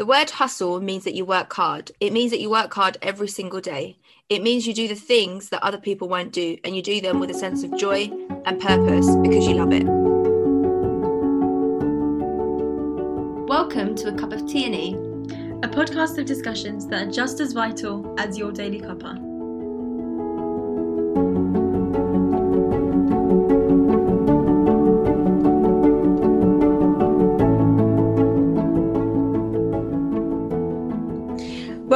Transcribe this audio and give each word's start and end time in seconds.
The 0.00 0.06
word 0.06 0.30
hustle 0.30 0.80
means 0.80 1.04
that 1.04 1.12
you 1.12 1.26
work 1.26 1.52
hard. 1.52 1.90
It 2.00 2.14
means 2.14 2.30
that 2.30 2.40
you 2.40 2.48
work 2.48 2.72
hard 2.72 2.96
every 3.02 3.28
single 3.28 3.60
day. 3.60 3.98
It 4.30 4.42
means 4.42 4.66
you 4.66 4.72
do 4.72 4.88
the 4.88 4.94
things 4.94 5.50
that 5.50 5.62
other 5.62 5.76
people 5.76 6.08
won't 6.08 6.32
do, 6.32 6.56
and 6.64 6.74
you 6.74 6.80
do 6.80 7.02
them 7.02 7.20
with 7.20 7.28
a 7.28 7.34
sense 7.34 7.64
of 7.64 7.76
joy 7.76 8.10
and 8.46 8.58
purpose 8.58 9.14
because 9.16 9.46
you 9.46 9.56
love 9.56 9.74
it. 9.74 9.84
Welcome 13.46 13.94
to 13.96 14.08
A 14.08 14.14
Cup 14.14 14.32
of 14.32 14.46
Tea 14.48 14.64
and 14.64 14.74
E, 14.74 14.94
a 15.62 15.68
podcast 15.68 16.16
of 16.16 16.24
discussions 16.24 16.86
that 16.86 17.06
are 17.06 17.10
just 17.10 17.38
as 17.40 17.52
vital 17.52 18.14
as 18.18 18.38
your 18.38 18.52
daily 18.52 18.80
cuppa. 18.80 19.29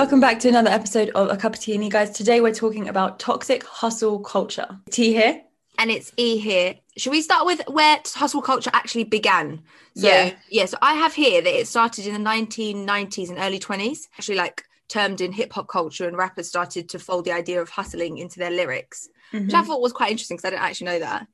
Welcome 0.05 0.21
back 0.21 0.39
to 0.41 0.51
another 0.51 0.69
episode 0.69 1.09
of 1.15 1.31
A 1.31 1.37
Cup 1.39 1.55
of 1.55 1.61
Tea 1.61 1.77
and 1.77 1.83
E, 1.83 1.89
guys. 1.89 2.11
Today 2.11 2.43
we're 2.43 2.53
talking 2.53 2.91
about 2.91 3.19
toxic 3.19 3.65
hustle 3.65 4.19
culture. 4.19 4.79
T 4.91 5.15
here. 5.15 5.41
And 5.79 5.91
it's 5.91 6.13
E 6.19 6.37
here. 6.37 6.75
Should 6.99 7.11
we 7.11 7.23
start 7.23 7.47
with 7.47 7.63
where 7.69 7.99
hustle 8.15 8.43
culture 8.43 8.69
actually 8.75 9.05
began? 9.05 9.63
So, 9.97 10.07
Yeah. 10.07 10.35
yeah, 10.51 10.67
so 10.67 10.77
I 10.83 10.93
have 10.93 11.15
here 11.15 11.41
that 11.41 11.59
it 11.59 11.67
started 11.69 12.07
in 12.07 12.13
the 12.13 12.21
1990s 12.21 13.31
and 13.31 13.39
early 13.39 13.59
20s, 13.59 14.01
actually, 14.19 14.37
like 14.37 14.65
termed 14.89 15.23
in 15.23 15.33
hip 15.33 15.55
hop 15.55 15.69
culture, 15.69 16.07
and 16.07 16.19
rappers 16.19 16.49
started 16.49 16.91
to 16.91 16.99
fold 16.99 17.25
the 17.25 17.33
idea 17.33 17.63
of 17.63 17.71
hustling 17.71 18.19
into 18.19 18.39
their 18.39 18.51
lyrics, 18.51 19.09
which 19.33 19.55
I 19.55 19.63
thought 19.63 19.81
was 19.81 19.95
quite 19.95 20.11
interesting 20.11 20.37
because 20.37 20.49
I 20.49 20.51
didn't 20.51 20.65
actually 20.65 20.87
know 20.89 20.99
that. 20.99 21.23
Um, 21.23 21.29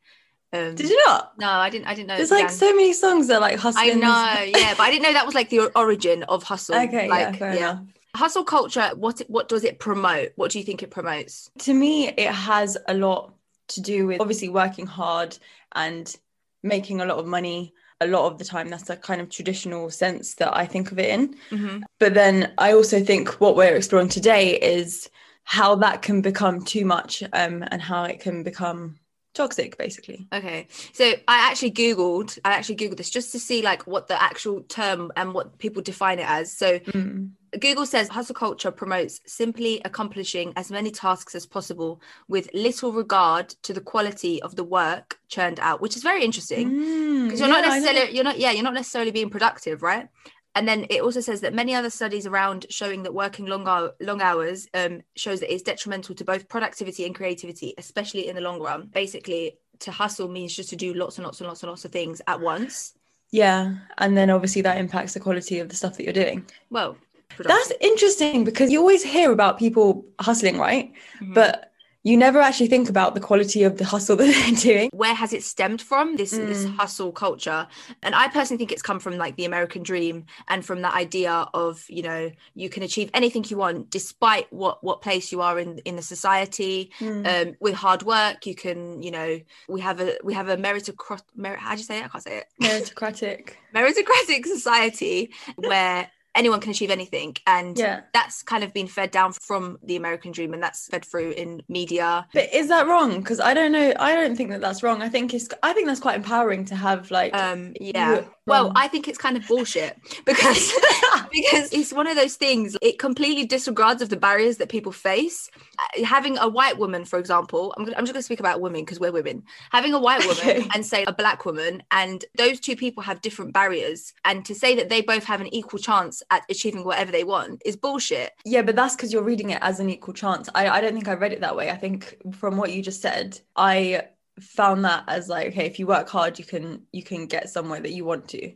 Mm-hmm. 0.60 0.74
Did 0.76 0.90
you 0.90 1.04
not? 1.06 1.32
No, 1.38 1.48
I 1.48 1.70
didn't. 1.70 1.86
I 1.88 1.94
didn't 1.94 2.06
know. 2.06 2.16
There's 2.16 2.30
like 2.30 2.50
so 2.50 2.72
many 2.72 2.92
songs 2.92 3.26
that 3.26 3.34
are 3.34 3.40
like 3.40 3.58
hustling. 3.58 3.90
I 3.90 3.94
know, 3.94 4.42
yeah, 4.44 4.74
but 4.74 4.84
I 4.84 4.90
didn't 4.92 5.02
know 5.02 5.12
that 5.12 5.26
was 5.26 5.34
like 5.34 5.48
the 5.48 5.72
origin 5.76 6.22
of 6.22 6.44
hustle. 6.44 6.74
Okay, 6.86 7.06
yeah, 7.06 7.12
like, 7.12 7.36
fair 7.36 7.50
enough. 7.50 7.80
Hustle 8.14 8.44
culture. 8.44 8.90
What 8.94 9.20
what 9.28 9.48
does 9.48 9.64
it 9.64 9.78
promote? 9.78 10.32
What 10.36 10.50
do 10.50 10.58
you 10.58 10.64
think 10.64 10.82
it 10.82 10.90
promotes? 10.90 11.50
To 11.60 11.74
me, 11.74 12.08
it 12.08 12.30
has 12.30 12.76
a 12.88 12.94
lot 12.94 13.34
to 13.68 13.80
do 13.80 14.06
with 14.06 14.20
obviously 14.20 14.48
working 14.48 14.86
hard 14.86 15.38
and 15.72 16.14
making 16.62 17.00
a 17.00 17.06
lot 17.06 17.18
of 17.18 17.26
money. 17.26 17.72
A 18.02 18.06
lot 18.06 18.32
of 18.32 18.38
the 18.38 18.44
time, 18.46 18.70
that's 18.70 18.88
a 18.88 18.96
kind 18.96 19.20
of 19.20 19.28
traditional 19.28 19.90
sense 19.90 20.34
that 20.36 20.56
I 20.56 20.64
think 20.64 20.90
of 20.90 20.98
it 20.98 21.10
in. 21.10 21.36
Mhm. 21.50 21.82
But 21.98 22.14
then 22.14 22.54
I 22.56 22.72
also 22.72 23.04
think 23.04 23.28
what 23.40 23.56
we're 23.56 23.76
exploring 23.76 24.08
today 24.08 24.58
is 24.58 25.10
how 25.44 25.74
that 25.74 26.00
can 26.00 26.22
become 26.22 26.64
too 26.64 26.86
much 26.86 27.22
um, 27.34 27.62
and 27.70 27.82
how 27.82 28.04
it 28.04 28.20
can 28.20 28.42
become 28.42 28.98
toxic, 29.34 29.78
basically. 29.78 30.26
Okay, 30.32 30.66
so 30.92 31.04
I 31.28 31.50
actually 31.50 31.72
googled. 31.72 32.38
I 32.44 32.52
actually 32.52 32.76
googled 32.76 32.96
this 32.96 33.10
just 33.10 33.32
to 33.32 33.38
see 33.38 33.62
like 33.62 33.86
what 33.86 34.08
the 34.08 34.20
actual 34.20 34.62
term 34.62 35.12
and 35.16 35.34
what 35.34 35.58
people 35.58 35.82
define 35.82 36.18
it 36.18 36.28
as. 36.28 36.52
So 36.56 36.80
Mm. 36.80 37.30
Google 37.58 37.86
says 37.86 38.08
hustle 38.08 38.34
culture 38.34 38.70
promotes 38.70 39.20
simply 39.26 39.80
accomplishing 39.84 40.52
as 40.56 40.70
many 40.70 40.90
tasks 40.90 41.34
as 41.34 41.46
possible 41.46 42.00
with 42.28 42.48
little 42.54 42.92
regard 42.92 43.48
to 43.62 43.72
the 43.72 43.80
quality 43.80 44.40
of 44.42 44.54
the 44.54 44.62
work 44.62 45.18
churned 45.28 45.58
out, 45.58 45.80
which 45.80 45.96
is 45.96 46.02
very 46.02 46.24
interesting. 46.24 46.70
Mm, 46.70 47.24
because 47.24 47.40
you're 47.40 47.48
not 47.48 47.64
yeah, 47.64 47.68
know. 47.68 47.74
necessarily 47.74 48.14
you're 48.14 48.24
not 48.24 48.38
yeah 48.38 48.50
you're 48.52 48.62
not 48.62 48.74
necessarily 48.74 49.10
being 49.10 49.30
productive 49.30 49.82
right 49.82 50.08
and 50.56 50.66
then 50.66 50.86
it 50.90 51.00
also 51.02 51.20
says 51.20 51.40
that 51.42 51.54
many 51.54 51.74
other 51.74 51.90
studies 51.90 52.26
around 52.26 52.66
showing 52.70 53.02
that 53.04 53.14
working 53.14 53.46
long, 53.46 53.66
hour, 53.68 53.92
long 54.00 54.20
hours 54.20 54.68
um, 54.74 55.00
shows 55.16 55.40
that 55.40 55.52
it's 55.52 55.62
detrimental 55.62 56.14
to 56.14 56.24
both 56.24 56.48
productivity 56.48 57.04
and 57.06 57.14
creativity 57.14 57.74
especially 57.78 58.28
in 58.28 58.34
the 58.36 58.40
long 58.42 58.60
run 58.60 58.88
basically 58.92 59.56
to 59.78 59.90
hustle 59.90 60.28
means 60.28 60.54
just 60.54 60.70
to 60.70 60.76
do 60.76 60.92
lots 60.94 61.18
and 61.18 61.24
lots 61.24 61.40
and 61.40 61.48
lots 61.48 61.62
and 61.62 61.70
lots 61.70 61.84
of 61.84 61.92
things 61.92 62.20
at 62.26 62.40
once 62.40 62.94
Yeah, 63.32 63.74
and 63.98 64.16
then 64.16 64.28
obviously 64.30 64.62
that 64.62 64.78
impacts 64.78 65.14
the 65.14 65.20
quality 65.20 65.60
of 65.60 65.68
the 65.68 65.76
stuff 65.76 65.96
that 65.96 66.04
you're 66.04 66.12
doing. 66.12 66.44
well 66.70 66.96
That's 67.38 67.72
interesting 67.80 68.44
because 68.44 68.70
you 68.72 68.80
always 68.80 69.04
hear 69.04 69.30
about 69.32 69.56
people 69.58 70.04
hustling, 70.20 70.58
right? 70.58 70.92
Mhm. 71.20 71.34
But 71.34 71.69
you 72.02 72.16
never 72.16 72.40
actually 72.40 72.66
think 72.68 72.88
about 72.88 73.14
the 73.14 73.20
quality 73.20 73.62
of 73.62 73.76
the 73.76 73.84
hustle 73.84 74.16
that 74.20 74.26
they're 74.32 74.54
doing. 74.74 74.90
where 74.92 75.14
has 75.14 75.32
it 75.32 75.42
stemmed 75.42 75.82
from 75.82 76.16
this 76.16 76.30
this 76.30 76.64
Mm. 76.64 76.76
hustle 76.76 77.12
culture 77.12 77.66
and 78.02 78.14
i 78.14 78.28
personally 78.28 78.58
think 78.58 78.72
it's 78.72 78.82
come 78.82 78.98
from 79.00 79.16
like 79.18 79.36
the 79.36 79.44
american 79.44 79.82
dream 79.82 80.24
and 80.48 80.64
from 80.64 80.82
that 80.82 80.94
idea 80.94 81.46
of 81.54 81.84
you 81.88 82.02
know 82.02 82.30
you 82.54 82.68
can 82.68 82.82
achieve 82.82 83.10
anything 83.14 83.44
you 83.48 83.56
want 83.56 83.90
despite 83.90 84.46
what 84.52 84.82
what 84.84 85.02
place 85.02 85.30
you 85.32 85.40
are 85.42 85.58
in 85.58 85.78
in 85.84 85.96
the 85.96 86.02
society 86.02 86.90
Mm. 87.00 87.26
um 87.48 87.54
with 87.60 87.74
hard 87.74 88.02
work 88.02 88.46
you 88.46 88.54
can 88.54 89.02
you 89.02 89.10
know 89.10 89.40
we 89.68 89.80
have 89.80 90.00
a 90.00 90.16
we 90.24 90.32
have 90.34 90.48
a 90.48 90.56
meritocrat 90.56 91.22
merit 91.36 91.60
how 91.60 91.72
do 91.74 91.78
you 91.80 91.84
say 91.84 91.98
it 91.98 92.04
i 92.04 92.08
can't 92.08 92.24
say 92.24 92.36
it 92.38 92.46
Meritocratic. 92.62 93.42
meritocratic 93.74 94.44
society 94.46 95.32
where 95.56 96.10
anyone 96.34 96.60
can 96.60 96.70
achieve 96.70 96.90
anything 96.90 97.36
and 97.46 97.76
Yeah. 97.78 98.00
that's 98.14 98.42
kind 98.42 98.62
of 98.62 98.72
been 98.72 98.86
fed 98.86 99.10
down 99.10 99.32
from 99.32 99.78
the 99.82 99.96
american 99.96 100.30
dream 100.32 100.52
and 100.54 100.62
that's 100.62 100.86
fed 100.86 101.04
through 101.04 101.32
in 101.32 101.62
media 101.68 102.26
But 102.32 102.52
is 102.54 102.68
that 102.68 102.86
wrong? 102.86 103.18
Because 103.20 103.40
I 103.40 103.52
don't 103.54 103.72
know. 103.72 103.92
I 103.98 104.14
don't 104.14 104.36
think 104.36 104.50
that 104.50 104.60
that's 104.60 104.82
wrong. 104.82 105.02
I 105.02 105.08
think 105.08 105.34
it's. 105.34 105.48
I 105.62 105.72
think 105.72 105.86
that's 105.88 106.00
quite 106.00 106.16
empowering 106.16 106.64
to 106.66 106.76
have 106.76 107.10
like. 107.10 107.34
um 107.34 107.74
yeah 107.80 108.22
well 108.50 108.72
i 108.76 108.86
think 108.88 109.08
it's 109.08 109.18
kind 109.18 109.36
of 109.36 109.46
bullshit 109.48 109.96
because 110.26 110.72
because 111.32 111.72
it's 111.72 111.92
one 111.92 112.06
of 112.06 112.16
those 112.16 112.36
things 112.36 112.76
it 112.82 112.98
completely 112.98 113.44
disregards 113.46 114.02
of 114.02 114.08
the 114.08 114.16
barriers 114.16 114.56
that 114.58 114.68
people 114.68 114.92
face 114.92 115.48
Uh, 115.78 116.04
having 116.04 116.36
a 116.38 116.48
white 116.48 116.76
woman 116.78 117.04
for 117.04 117.18
example 117.18 117.74
i'm, 117.76 117.84
I'm 117.96 118.04
just 118.04 118.12
going 118.12 118.24
to 118.26 118.30
speak 118.30 118.40
about 118.40 118.60
women 118.60 118.82
because 118.82 119.00
we're 119.00 119.12
women 119.12 119.42
having 119.72 119.94
a 119.94 120.00
white 120.00 120.20
woman 120.26 120.38
Okay. 120.40 120.68
and 120.74 120.84
say 120.84 121.04
a 121.06 121.12
black 121.12 121.44
woman 121.44 121.82
and 121.90 122.24
those 122.36 122.60
two 122.60 122.76
people 122.76 123.02
have 123.02 123.20
different 123.20 123.52
barriers 123.52 124.12
and 124.24 124.44
to 124.46 124.54
say 124.54 124.74
that 124.76 124.88
they 124.88 125.00
both 125.00 125.24
have 125.24 125.40
an 125.40 125.52
equal 125.54 125.78
chance 125.78 126.22
at 126.30 126.42
achieving 126.50 126.84
whatever 126.84 127.12
they 127.12 127.24
want 127.24 127.62
is 127.64 127.76
bullshit 127.76 128.32
Yeah, 128.44 128.62
but 128.62 128.76
that's 128.76 128.96
because 128.96 129.12
you're 129.12 129.22
reading 129.32 129.50
it 129.50 129.60
as 129.62 129.80
an 129.80 129.88
equal 129.90 130.14
chance. 130.14 130.48
I, 130.54 130.68
I 130.68 130.80
don't 130.80 130.94
think 130.94 131.08
I 131.08 131.14
read 131.14 131.32
it 131.32 131.40
that 131.40 131.56
way. 131.56 131.70
I 131.70 131.76
think 131.76 132.16
from 132.40 132.56
what 132.56 132.72
you 132.72 132.82
just 132.82 133.00
said, 133.02 133.38
I 133.56 134.08
found 134.40 134.84
that 134.84 135.04
as 135.06 135.28
like, 135.28 135.48
okay, 135.48 135.66
if 135.66 135.78
you 135.78 135.86
work 135.86 136.08
hard, 136.08 136.38
you 136.38 136.44
can 136.44 136.82
you 136.92 137.02
can 137.02 137.26
get 137.26 137.50
somewhere 137.50 137.80
that 137.80 137.92
you 137.92 138.04
want 138.04 138.28
to. 138.28 138.52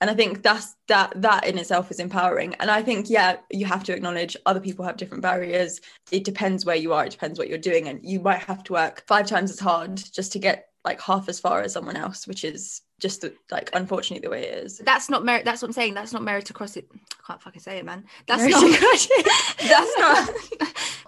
And 0.00 0.08
I 0.08 0.14
think 0.14 0.42
that's 0.42 0.76
that 0.86 1.12
that 1.16 1.46
in 1.46 1.58
itself 1.58 1.90
is 1.90 1.98
empowering. 1.98 2.54
And 2.60 2.70
I 2.70 2.82
think, 2.82 3.10
yeah, 3.10 3.36
you 3.50 3.66
have 3.66 3.82
to 3.84 3.94
acknowledge 3.94 4.36
other 4.46 4.60
people 4.60 4.84
have 4.84 4.96
different 4.96 5.22
barriers. 5.22 5.80
It 6.12 6.24
depends 6.24 6.64
where 6.64 6.76
you 6.76 6.92
are, 6.92 7.04
it 7.04 7.10
depends 7.10 7.38
what 7.38 7.48
you're 7.48 7.58
doing. 7.58 7.88
And 7.88 8.00
you 8.02 8.20
might 8.20 8.40
have 8.40 8.62
to 8.64 8.74
work 8.74 9.04
five 9.06 9.26
times 9.26 9.50
as 9.50 9.58
hard 9.58 9.96
just 9.96 10.32
to 10.32 10.38
get 10.38 10.68
like 10.88 11.00
half 11.00 11.28
as 11.28 11.38
far 11.38 11.60
as 11.60 11.72
someone 11.74 11.96
else, 11.96 12.26
which 12.26 12.44
is 12.44 12.82
just 12.98 13.24
like 13.50 13.70
unfortunately 13.74 14.26
the 14.26 14.30
way 14.30 14.42
it 14.42 14.64
is. 14.64 14.78
that's 14.78 15.08
not 15.08 15.24
merit 15.24 15.44
that's 15.44 15.62
what 15.62 15.68
i'm 15.68 15.72
saying 15.72 15.94
that's 15.94 16.12
not 16.12 16.20
meritocracy 16.20 16.82
i 16.82 17.22
can't 17.24 17.40
fucking 17.40 17.60
say 17.60 17.78
it 17.78 17.84
man. 17.84 18.04
That's 18.26 18.42
not 18.42 18.60
that's 19.68 19.98
not 19.98 20.30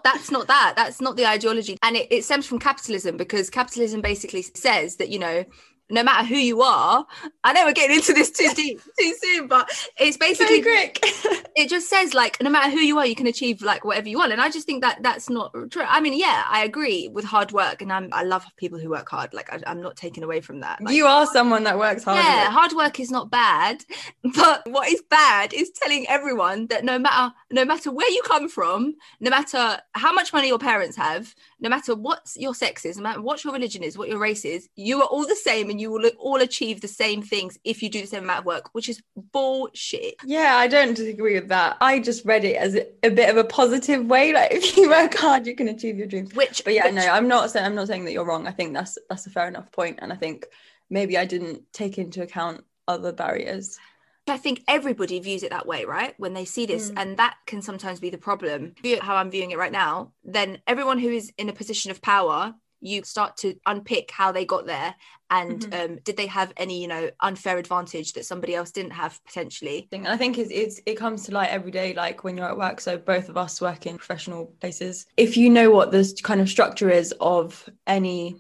that's 0.05 0.31
not 0.31 0.47
that 0.47 0.75
that's 0.77 1.01
not 1.01 1.17
the 1.17 1.27
ideology. 1.27 1.79
And 1.83 1.97
it, 1.97 2.07
it 2.11 2.25
stems 2.25 2.47
from 2.47 2.59
capitalism 2.59 3.17
because 3.17 3.51
capitalism 3.51 4.01
basically 4.01 4.43
says 4.43 4.97
that 4.97 5.09
you 5.09 5.19
know 5.19 5.45
no 5.91 6.03
matter 6.03 6.27
who 6.27 6.37
you 6.37 6.63
are 6.63 7.07
i 7.45 7.53
know 7.53 7.65
we're 7.65 7.73
getting 7.73 7.97
into 7.97 8.13
this 8.13 8.31
too 8.31 8.49
deep 8.55 8.81
too 8.99 9.15
soon 9.23 9.47
but 9.49 9.69
it's 9.99 10.17
basically 10.17 10.63
quick. 10.63 10.99
it 11.57 11.69
just 11.69 11.89
says 11.89 12.15
like 12.15 12.37
no 12.43 12.51
matter 12.51 12.71
who 12.71 12.79
you 12.81 12.99
are 12.99 13.07
you 13.07 13.15
can 13.15 13.27
achieve 13.27 13.63
like 13.63 13.85
whatever 13.85 14.09
you 14.09 14.19
want 14.19 14.33
and 14.33 14.41
i 14.41 14.51
just 14.51 14.67
think 14.67 14.83
that 14.83 15.03
that's 15.03 15.29
not 15.29 15.53
true 15.71 15.85
i 15.87 16.01
mean 16.01 16.19
yeah 16.19 16.45
i 16.49 16.65
agree 16.65 17.09
with 17.09 17.25
hard 17.25 17.53
work 17.53 17.83
and 17.83 17.93
i'm 17.93 18.09
i 18.13 18.23
love 18.23 18.45
people 18.57 18.79
who 18.79 18.91
work 18.91 19.09
hard 19.09 19.33
like 19.35 19.53
I, 19.53 19.61
i'm 19.67 19.83
not 19.83 19.97
taking 19.97 20.23
away 20.25 20.41
from 20.41 20.61
that 20.61 20.81
Like, 20.81 20.95
you 20.95 21.07
are 21.07 21.27
someone 21.27 21.65
that 21.65 21.79
works 21.79 22.05
hard. 22.05 22.19
yeah, 22.19 22.51
hard 22.51 22.73
work 22.73 23.01
is 23.01 23.11
not 23.11 23.31
bad, 23.31 23.85
but 24.35 24.63
what 24.71 24.89
is 24.89 25.03
bad 25.11 25.53
is 25.53 25.71
telling 25.71 26.07
everyone 26.09 26.67
that 26.69 26.85
no 26.85 26.99
matter 26.99 27.35
no 27.51 27.65
matter 27.65 27.91
where 27.91 28.09
you 28.11 28.23
come 28.25 28.49
from, 28.49 28.95
no 29.21 29.31
matter 29.31 29.79
how 29.95 30.13
much 30.13 30.33
money 30.33 30.49
your 30.49 30.59
parents 30.59 30.97
have, 30.97 31.35
no 31.61 31.69
matter 31.69 31.95
what 31.95 32.21
your 32.37 32.55
sex 32.55 32.85
is, 32.85 32.97
no 32.97 33.03
matter 33.03 33.21
what 33.23 33.43
your 33.45 33.53
religion 33.53 33.83
is, 33.83 33.99
what 33.99 34.09
your 34.09 34.19
race 34.19 34.45
is, 34.45 34.69
you 34.77 35.01
are 35.03 35.07
all 35.09 35.27
the 35.27 35.37
same 35.37 35.71
and 35.71 35.80
you 35.81 35.91
will 35.91 36.07
all 36.19 36.41
achieve 36.41 36.81
the 36.81 36.89
same 36.89 37.23
things 37.23 37.59
if 37.65 37.83
you 37.83 37.89
do 37.89 38.01
the 38.03 38.07
same 38.07 38.25
amount 38.25 38.41
of 38.41 38.45
work, 38.45 38.69
which 38.73 38.89
is 38.89 39.03
bullshit. 39.17 40.15
Yeah, 40.25 40.57
I 40.57 40.69
don't 40.69 40.95
disagree 40.95 41.35
with 41.35 41.49
that. 41.49 41.77
I 41.81 41.99
just 41.99 42.25
read 42.25 42.45
it 42.45 42.57
as 42.57 42.75
a, 42.77 43.11
bit 43.11 43.31
of 43.31 43.37
a 43.37 43.45
positive 43.45 44.07
way. 44.07 44.33
Like 44.33 44.53
if 44.61 44.77
you 44.77 44.89
work 44.89 45.15
hard, 45.15 45.47
you 45.47 45.57
can 45.57 45.69
achieve 45.69 45.97
your 45.99 46.07
dreams. 46.07 46.35
Which 46.35 46.63
But 46.65 46.75
yeah, 46.75 46.87
which- 46.87 46.95
no, 46.95 47.07
I'm 47.09 47.29
not 47.29 47.51
saying 47.51 47.67
I'm 47.67 47.75
not 47.75 47.89
saying 47.89 48.05
that 48.05 48.13
you're 48.13 48.25
wrong. 48.27 48.47
I 48.47 48.53
think 48.53 48.75
that's 48.75 48.99
that's 49.09 49.27
a 49.27 49.31
fair 49.31 49.49
enough 49.49 49.71
point, 49.73 49.99
and 50.03 50.13
I 50.13 50.17
think 50.17 50.47
maybe 50.89 51.17
I 51.17 51.25
didn't 51.25 51.73
take 51.73 51.99
into 51.99 52.23
account 52.23 52.65
other 52.87 53.13
barriers. 53.13 53.79
I 54.29 54.37
think 54.37 54.63
everybody 54.69 55.19
views 55.19 55.43
it 55.43 55.51
that 55.51 55.67
way, 55.67 55.85
right? 55.87 56.15
When 56.19 56.35
they 56.35 56.45
see 56.45 56.65
this, 56.67 56.91
Mm. 56.91 56.95
and 56.99 57.17
that 57.17 57.37
can 57.47 57.63
sometimes 57.63 57.99
be 57.99 58.11
the 58.11 58.19
problem. 58.19 58.75
How 59.01 59.17
I'm 59.17 59.31
viewing 59.31 59.51
it 59.51 59.59
right 59.59 59.73
now, 59.73 60.13
then 60.23 60.59
everyone 60.69 60.99
who 60.99 61.09
is 61.09 61.33
in 61.37 61.49
a 61.49 61.53
position 61.53 61.91
of 61.91 62.01
power, 62.01 62.55
you 62.81 63.03
start 63.05 63.37
to 63.39 63.55
unpick 63.67 64.11
how 64.11 64.33
they 64.33 64.45
got 64.45 64.67
there, 64.67 64.95
and 65.31 65.61
Mhm. 65.61 65.85
um, 65.85 65.99
did 66.05 66.17
they 66.17 66.27
have 66.27 66.53
any, 66.57 66.81
you 66.83 66.89
know, 66.89 67.11
unfair 67.21 67.59
advantage 67.59 68.15
that 68.15 68.25
somebody 68.27 68.55
else 68.55 68.71
didn't 68.73 68.93
have 68.93 69.23
potentially? 69.25 69.89
And 69.93 70.09
I 70.09 70.17
think 70.17 70.39
it's, 70.39 70.51
it's 70.51 70.81
it 70.87 70.97
comes 70.97 71.25
to 71.25 71.33
light 71.33 71.51
every 71.51 71.71
day, 71.71 71.95
like 71.95 72.25
when 72.25 72.37
you're 72.37 72.49
at 72.49 72.59
work. 72.59 72.81
So 72.81 72.99
both 72.99 73.29
of 73.29 73.37
us 73.37 73.61
work 73.61 73.87
in 73.87 73.99
professional 73.99 74.47
places. 74.61 75.07
If 75.17 75.37
you 75.37 75.51
know 75.51 75.71
what 75.71 75.91
the 75.93 76.19
kind 76.23 76.41
of 76.41 76.49
structure 76.49 76.91
is 76.91 77.15
of 77.21 77.69
any 77.87 78.37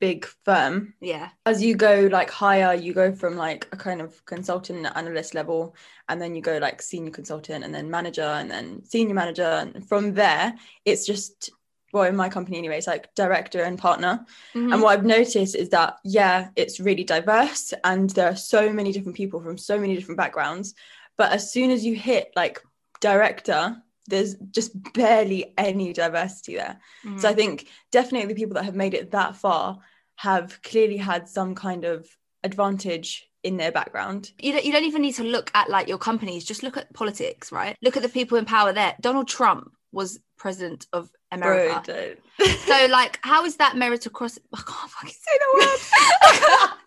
big 0.00 0.24
firm 0.44 0.94
Yeah. 1.00 1.28
as 1.44 1.62
you 1.62 1.74
go 1.76 2.08
like 2.10 2.30
higher 2.30 2.72
you 2.72 2.94
go 2.94 3.12
from 3.12 3.36
like 3.36 3.68
a 3.72 3.76
kind 3.76 4.00
of 4.00 4.24
consultant 4.24 4.86
analyst 4.94 5.34
level 5.34 5.76
and 6.08 6.20
then 6.20 6.34
you 6.34 6.40
go 6.40 6.56
like 6.56 6.80
senior 6.80 7.10
consultant 7.10 7.62
and 7.62 7.74
then 7.74 7.90
manager 7.90 8.22
and 8.22 8.50
then 8.50 8.82
senior 8.86 9.14
manager 9.14 9.42
and 9.42 9.86
from 9.86 10.14
there 10.14 10.54
it's 10.86 11.04
just 11.04 11.50
well 11.92 12.04
in 12.04 12.16
my 12.16 12.28
company 12.28 12.58
anyway 12.58 12.78
it's 12.78 12.86
like 12.86 13.14
director 13.14 13.62
and 13.62 13.78
partner 13.78 14.24
Mhm. 14.54 14.72
and 14.72 14.82
what 14.82 14.90
i've 14.98 15.04
noticed 15.04 15.54
is 15.54 15.68
that 15.70 15.98
yeah 16.04 16.48
it's 16.56 16.80
really 16.80 17.04
diverse 17.04 17.72
and 17.84 18.10
there 18.10 18.28
are 18.30 18.36
so 18.36 18.72
many 18.72 18.92
different 18.92 19.16
people 19.16 19.40
from 19.40 19.56
so 19.58 19.78
many 19.78 19.94
different 19.94 20.18
backgrounds 20.18 20.74
but 21.16 21.32
as 21.32 21.50
soon 21.52 21.70
as 21.70 21.84
you 21.84 21.94
hit 21.94 22.32
like 22.36 22.60
director 23.00 23.82
there's 24.08 24.36
just 24.50 24.70
barely 24.92 25.52
any 25.58 25.92
diversity 25.92 26.54
there 26.56 26.78
Mhm. 27.04 27.20
so 27.20 27.28
I 27.28 27.34
think 27.34 27.68
definitely 27.90 28.28
the 28.32 28.40
people 28.40 28.54
that 28.54 28.64
have 28.64 28.76
made 28.76 28.94
it 28.94 29.10
that 29.12 29.36
far 29.36 29.78
have 30.16 30.60
clearly 30.62 30.96
had 30.96 31.28
some 31.28 31.54
kind 31.54 31.84
of 31.84 32.06
advantage 32.44 33.28
in 33.42 33.56
their 33.58 33.70
background. 33.70 34.32
you 34.40 34.52
don't, 34.52 34.64
you 34.64 34.72
don't 34.72 34.84
even 34.84 35.02
need 35.02 35.14
to 35.14 35.22
look 35.24 35.50
at 35.54 35.68
like 35.70 35.88
your 35.88 35.98
companies 35.98 36.44
just 36.44 36.62
look 36.62 36.76
at 36.76 36.92
politics 36.94 37.52
right 37.52 37.76
look 37.82 37.96
at 37.96 38.02
the 38.02 38.08
people 38.08 38.36
in 38.38 38.44
power 38.44 38.72
there 38.72 38.94
donald 39.00 39.28
trump 39.28 39.72
was 39.92 40.18
president 40.36 40.86
of 40.92 41.10
america. 41.36 41.82
Bro, 41.86 41.94
don't- 41.94 42.58
so 42.60 42.86
like 42.90 43.18
how 43.22 43.44
is 43.44 43.56
that 43.56 43.72
meritocracy 43.74 44.38
i 44.52 44.56
can't 44.56 44.90
fucking 44.90 45.10
say 45.10 45.34
the 45.42 45.48
word. 45.58 46.70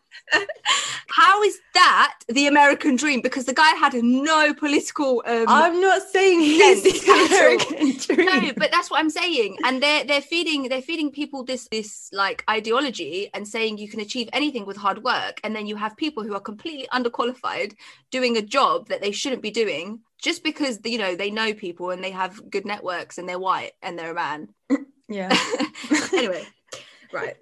How 1.12 1.42
is 1.42 1.60
that 1.74 2.20
the 2.28 2.46
american 2.46 2.96
dream? 2.96 3.22
Because 3.22 3.46
the 3.46 3.54
guy 3.54 3.72
had 3.76 3.94
no 3.96 4.54
political 4.54 5.24
um 5.26 5.46
I'm 5.48 5.82
not 5.82 6.04
saying 6.04 6.40
he's 6.42 6.84
the. 6.84 7.26
American 7.30 8.16
dream. 8.16 8.26
no 8.28 8.52
but 8.56 8.70
that's 8.72 8.92
what 8.92 9.00
i'm 9.00 9.10
saying. 9.10 9.58
And 9.66 9.82
they're 9.82 10.04
they're 10.06 10.22
feeding 10.22 10.70
they're 10.70 10.84
feeding 10.84 11.12
people 11.12 11.44
this 11.44 11.68
this 11.72 12.10
like 12.14 12.44
ideology 12.48 13.30
and 13.34 13.48
saying 13.48 13.80
you 13.80 13.90
can 13.90 14.00
achieve 14.02 14.30
anything 14.32 14.66
with 14.68 14.78
hard 14.78 15.04
work 15.04 15.40
and 15.44 15.56
then 15.56 15.66
you 15.66 15.76
have 15.78 15.98
people 15.98 16.24
who 16.24 16.34
are 16.36 16.40
completely 16.52 16.88
underqualified 16.94 17.74
doing 18.12 18.38
a 18.38 18.42
job 18.44 18.88
that 18.90 19.02
they 19.02 19.12
shouldn't 19.12 19.42
be 19.42 19.50
doing 19.52 20.00
just 20.22 20.44
because 20.44 20.80
you 20.86 20.98
know 20.98 21.16
they 21.16 21.32
know 21.32 21.54
people 21.54 21.90
and 21.92 22.04
they 22.04 22.12
have 22.12 22.50
good 22.50 22.66
networks 22.66 23.18
and 23.18 23.28
they're 23.28 23.40
white 23.40 23.72
and 23.82 23.98
they're 23.98 24.12
a 24.12 24.16
man 24.16 24.50
yeah. 25.08 25.36
anyway 26.14 26.44
right 27.12 27.36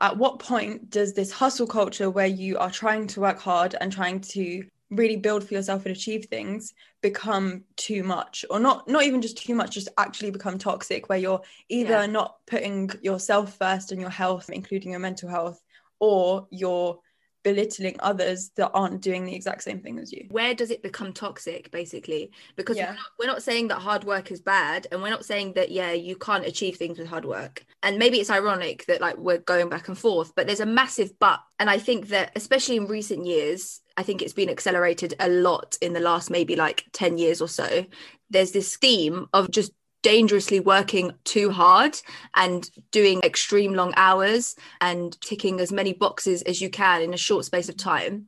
At 0.00 0.16
what 0.16 0.40
point 0.40 0.90
does 0.90 1.12
this 1.14 1.30
hustle 1.30 1.66
culture 1.66 2.10
where 2.10 2.26
you 2.26 2.58
are 2.58 2.70
trying 2.70 3.06
to 3.08 3.20
work 3.20 3.38
hard 3.38 3.76
and 3.80 3.92
trying 3.92 4.20
to 4.20 4.64
really 4.90 5.16
build 5.16 5.44
for 5.46 5.54
yourself 5.54 5.86
and 5.86 5.94
achieve 5.96 6.26
things 6.26 6.74
become 7.02 7.62
too 7.76 8.02
much 8.02 8.44
or 8.50 8.58
not 8.60 8.86
not 8.88 9.04
even 9.04 9.22
just 9.22 9.38
too 9.38 9.54
much 9.54 9.70
just 9.74 9.88
actually 9.98 10.30
become 10.30 10.58
toxic 10.58 11.08
where 11.08 11.18
you're 11.18 11.40
either 11.68 12.00
Yeah. 12.00 12.06
not 12.06 12.36
putting 12.46 12.90
yourself 13.00 13.56
first 13.56 13.90
and 13.92 14.00
your 14.00 14.10
health 14.10 14.50
including 14.50 14.90
your 14.90 15.00
mental 15.00 15.28
health 15.28 15.62
or 16.00 16.46
you're 16.50 16.98
belittling 17.42 17.96
others 18.00 18.50
that 18.56 18.70
aren't 18.72 19.00
doing 19.00 19.24
the 19.24 19.34
exact 19.34 19.62
same 19.62 19.80
thing 19.80 19.98
as 19.98 20.12
you. 20.12 20.26
Where 20.30 20.54
does 20.54 20.70
it 20.70 20.82
become 20.82 21.12
toxic 21.12 21.70
basically? 21.70 22.30
Because 22.56 22.76
Yeah. 22.76 22.90
we're, 22.90 22.94
not, 22.96 23.06
we're 23.18 23.26
not 23.26 23.42
saying 23.42 23.68
that 23.68 23.78
hard 23.78 24.04
work 24.04 24.30
is 24.30 24.40
bad 24.40 24.86
and 24.90 25.02
we're 25.02 25.10
not 25.10 25.24
saying 25.24 25.54
that 25.54 25.70
yeah 25.70 25.92
you 25.92 26.16
can't 26.16 26.46
achieve 26.46 26.76
things 26.76 26.98
with 26.98 27.08
hard 27.08 27.24
work. 27.24 27.64
And 27.82 27.98
maybe 27.98 28.18
it's 28.20 28.30
ironic 28.30 28.86
that 28.86 29.00
like 29.00 29.16
we're 29.16 29.38
going 29.38 29.68
back 29.68 29.88
and 29.88 29.98
forth 29.98 30.34
but 30.34 30.46
there's 30.46 30.60
a 30.60 30.66
massive 30.66 31.18
but. 31.18 31.40
And 31.58 31.70
i 31.70 31.78
think 31.78 32.08
that 32.08 32.32
especially 32.34 32.76
in 32.76 32.86
recent 32.86 33.24
years 33.26 33.80
i 33.96 34.02
think 34.02 34.20
it's 34.20 34.32
been 34.32 34.48
accelerated 34.50 35.14
a 35.20 35.28
lot 35.28 35.76
in 35.80 35.92
the 35.92 36.00
last 36.00 36.30
maybe 36.30 36.56
like 36.56 36.84
10 36.92 37.18
years 37.18 37.40
or 37.40 37.48
so 37.48 37.84
there's 38.30 38.52
this 38.52 38.76
theme 38.76 39.26
of 39.32 39.50
just 39.50 39.70
dangerously 40.02 40.60
working 40.60 41.12
too 41.24 41.50
hard 41.50 41.98
and 42.34 42.70
doing 42.90 43.20
extreme 43.22 43.74
long 43.74 43.92
hours 43.96 44.56
and 44.80 45.20
ticking 45.20 45.60
as 45.60 45.72
many 45.72 45.92
boxes 45.92 46.42
as 46.42 46.60
you 46.60 46.68
can 46.68 47.02
in 47.02 47.14
a 47.14 47.16
short 47.18 47.44
space 47.44 47.68
of 47.68 47.76
time. 47.76 48.26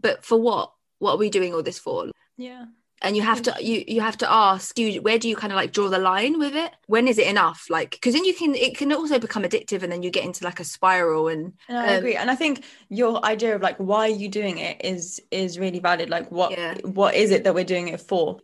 But 0.00 0.24
for 0.24 0.40
what? 0.40 0.72
What 0.98 1.12
are 1.14 1.18
we 1.18 1.30
doing 1.30 1.52
all 1.54 1.62
this 1.62 1.78
for? 1.78 2.10
Yeah. 2.36 2.66
And 3.02 3.14
you 3.14 3.22
have 3.22 3.42
to 3.42 3.54
you 3.60 3.84
you 3.86 4.00
have 4.00 4.16
to 4.18 4.32
ask 4.32 4.74
do 4.74 4.82
you, 4.82 5.02
where 5.02 5.18
do 5.18 5.28
you 5.28 5.36
kind 5.36 5.52
of 5.52 5.56
like 5.56 5.72
draw 5.72 5.88
the 5.90 5.98
line 5.98 6.38
with 6.38 6.54
it? 6.56 6.70
When 6.86 7.06
is 7.08 7.18
it 7.18 7.26
enough? 7.26 7.66
Like 7.68 7.90
because 7.90 8.14
then 8.14 8.24
you 8.24 8.32
can 8.34 8.54
it 8.54 8.76
can 8.78 8.90
also 8.92 9.18
become 9.18 9.42
addictive 9.42 9.82
and 9.82 9.92
then 9.92 10.02
you 10.02 10.10
get 10.10 10.24
into 10.24 10.44
like 10.44 10.60
a 10.60 10.64
spiral 10.64 11.28
and 11.28 11.52
And 11.68 11.76
I 11.76 11.88
Um, 11.92 11.96
agree, 11.98 12.16
and 12.16 12.30
I 12.30 12.34
think 12.34 12.64
your 12.88 13.22
idea 13.24 13.54
of 13.54 13.60
like 13.60 13.76
why 13.76 14.08
are 14.08 14.18
you 14.22 14.30
doing 14.30 14.56
it 14.58 14.82
is 14.82 15.20
is 15.30 15.58
really 15.58 15.78
valid. 15.78 16.08
Like, 16.08 16.30
what 16.32 16.52
Yeah. 16.52 16.74
what 16.84 17.14
is 17.14 17.30
it 17.32 17.44
that 17.44 17.54
we're 17.54 17.64
doing 17.64 17.88
it 17.88 18.00
for? 18.00 18.40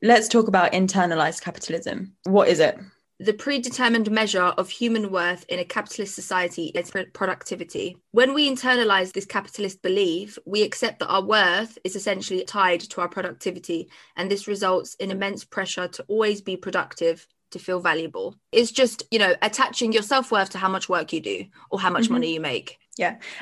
Let's 0.00 0.28
talk 0.28 0.48
about 0.48 0.72
internalized 0.72 1.42
capitalism. 1.42 2.14
What 2.24 2.48
is 2.48 2.60
it? 2.60 2.78
the 3.20 3.32
predetermined 3.32 4.10
measure 4.12 4.40
of 4.42 4.70
human 4.70 5.10
worth 5.10 5.44
in 5.48 5.58
a 5.58 5.64
capitalist 5.64 6.14
society 6.14 6.66
is 6.66 6.92
productivity. 7.14 7.96
When 8.12 8.32
we 8.32 8.48
internalize 8.48 9.12
this 9.12 9.26
capitalist 9.26 9.82
belief, 9.82 10.38
we 10.46 10.62
accept 10.62 11.00
that 11.00 11.08
our 11.08 11.22
worth 11.24 11.76
is 11.82 11.96
essentially 11.96 12.44
tied 12.44 12.80
to 12.80 13.00
our 13.00 13.08
productivity, 13.08 13.90
and 14.16 14.30
this 14.30 14.46
results 14.46 14.94
in 15.00 15.10
immense 15.10 15.44
pressure 15.44 15.88
to 15.88 16.04
always 16.06 16.40
be 16.40 16.56
productive 16.56 17.26
to 17.50 17.58
feel 17.58 17.80
valuable. 17.80 18.36
It's 18.52 18.70
just, 18.70 19.02
you 19.10 19.18
know, 19.18 19.34
attaching 19.42 19.92
your 19.92 20.02
self 20.02 20.30
worth 20.30 20.50
to 20.50 20.58
how 20.58 20.68
much 20.68 20.88
work 20.88 21.12
you 21.12 21.20
do 21.20 21.46
or 21.70 21.80
how 21.80 21.90
much 21.90 22.06
Mhm. 22.06 22.10
money 22.10 22.34
you 22.34 22.40
make. 22.40 22.78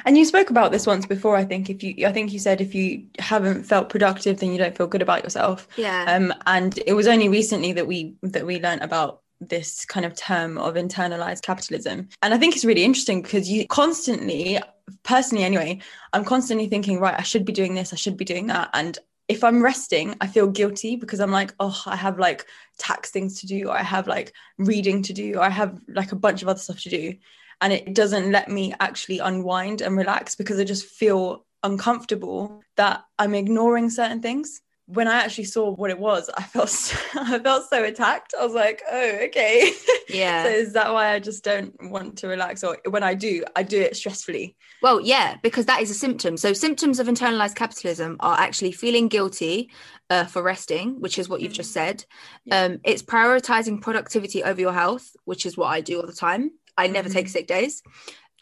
And 0.05 0.17
you 0.17 0.25
spoke 0.25 0.51
about 0.51 0.71
this 0.71 0.87
once 0.87 1.07
before. 1.07 1.37
I 1.37 1.45
think 1.45 1.71
if 1.71 1.83
you, 1.83 2.07
I 2.07 2.13
think 2.13 2.33
you 2.33 2.39
said 2.39 2.61
if 2.61 2.75
you 2.75 3.07
haven't 3.19 3.65
felt 3.65 3.89
productive, 3.89 4.39
then 4.39 4.53
you 4.53 4.59
don't 4.59 4.77
feel 4.77 4.87
good 4.87 5.03
about 5.03 5.25
yourself. 5.25 5.67
Yeah. 5.77 6.05
Um, 6.07 6.33
and 6.47 6.79
it 6.87 6.93
was 6.93 7.09
only 7.09 7.29
recently 7.29 7.73
that 7.73 7.87
we 7.87 8.15
that 8.23 8.47
we 8.47 8.61
learned 8.61 8.83
about 8.83 9.23
this 9.41 9.85
kind 9.85 10.07
of 10.07 10.15
term 10.15 10.57
of 10.57 10.75
internalized 10.75 11.43
capitalism 11.43 12.09
and 12.23 12.33
i 12.33 12.39
think 12.39 12.55
it's 12.55 12.65
really 12.65 12.85
interesting 12.85 13.21
because 13.21 13.51
you 13.51 13.67
constantly 13.67 14.59
personally 15.03 15.45
anyway 15.45 15.79
i'm 16.15 16.25
constantly 16.25 16.67
thinking 16.67 16.99
right 16.99 17.19
i 17.19 17.23
should 17.23 17.45
be 17.45 17.53
doing 17.53 17.75
this 17.75 17.93
i 17.93 17.97
should 17.97 18.17
be 18.17 18.25
doing 18.25 18.47
that 18.47 18.71
and 18.73 18.99
if 19.29 19.45
i'm 19.45 19.63
resting 19.63 20.15
i 20.23 20.27
feel 20.27 20.47
guilty 20.47 20.97
because 20.97 21.21
i'm 21.21 21.31
like 21.31 21.53
oh 21.61 21.83
i 21.85 21.97
have 21.97 22.19
like 22.19 22.47
tax 22.79 23.11
things 23.11 23.41
to 23.41 23.47
do 23.47 23.69
or 23.69 23.77
i 23.77 23.83
have 23.83 24.07
like 24.07 24.33
reading 24.57 25.03
to 25.03 25.13
do 25.13 25.35
or 25.35 25.43
i 25.43 25.51
have 25.51 25.79
like 25.89 26.13
a 26.13 26.17
bunch 26.17 26.41
of 26.41 26.49
other 26.49 26.59
stuff 26.59 26.81
to 26.81 26.89
do 26.89 27.15
and 27.61 27.73
it 27.73 27.95
doesn't 27.95 28.31
let 28.31 28.49
me 28.49 28.75
actually 28.81 29.19
unwind 29.19 29.81
and 29.81 29.97
relax 29.97 30.35
because 30.35 30.59
i 30.59 30.65
just 30.65 30.87
feel 30.87 31.45
uncomfortable 31.63 32.63
that 32.77 33.05
i'm 33.19 33.35
ignoring 33.35 33.91
certain 33.91 34.21
things 34.21 34.61
when 34.89 35.09
I 35.09 35.17
actually 35.17 35.45
saw 35.45 35.71
what 35.73 35.91
it 35.91 35.99
was, 35.99 36.31
I 36.37 36.43
felt 36.43 36.69
so, 36.69 36.97
I 37.21 37.39
felt 37.41 37.69
so 37.69 37.85
attacked. 37.85 38.35
I 38.39 38.45
was 38.45 38.55
like, 38.55 38.83
oh, 38.91 39.19
okay. 39.25 39.73
yeah. 40.09 40.45
so 40.45 40.49
is 40.49 40.73
that 40.75 40.93
why 40.93 41.13
I 41.13 41.19
just 41.19 41.43
don't 41.43 41.75
want 41.91 42.19
to 42.19 42.29
relax? 42.29 42.63
Or 42.63 42.79
when 42.89 43.03
I 43.03 43.15
do, 43.15 43.45
I 43.57 43.65
do 43.65 43.81
it 43.81 43.95
stressfully. 43.95 44.55
Well, 44.83 45.01
yeah, 45.01 45.37
because 45.43 45.67
that 45.67 45.83
is 45.83 45.91
a 45.91 45.95
symptom. 45.95 46.37
So, 46.37 46.53
symptoms 46.53 47.01
of 47.01 47.09
internalized 47.09 47.57
capitalism 47.57 48.17
are 48.21 48.39
actually 48.39 48.73
feeling 48.73 49.09
guilty 49.09 49.71
uh, 50.09 50.25
for 50.25 50.43
resting, 50.43 51.01
which 51.01 51.19
is 51.19 51.29
what 51.29 51.41
you've 51.41 51.53
just 51.53 51.73
said. 51.73 52.05
Yeah. 52.45 52.63
Um, 52.63 52.81
it's 52.85 53.03
prioritizing 53.03 53.83
productivity 53.83 54.45
over 54.45 54.61
your 54.61 54.73
health, 54.73 55.17
which 55.25 55.47
is 55.47 55.57
what 55.57 55.69
I 55.69 55.81
do 55.81 56.01
all 56.01 56.07
the 56.07 56.13
time. 56.13 56.53
I 56.77 56.87
never 56.89 57.09
take 57.09 57.27
Mhm. 57.27 57.31
sick 57.31 57.47
days. 57.47 57.83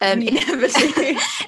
Um, 0.01 0.19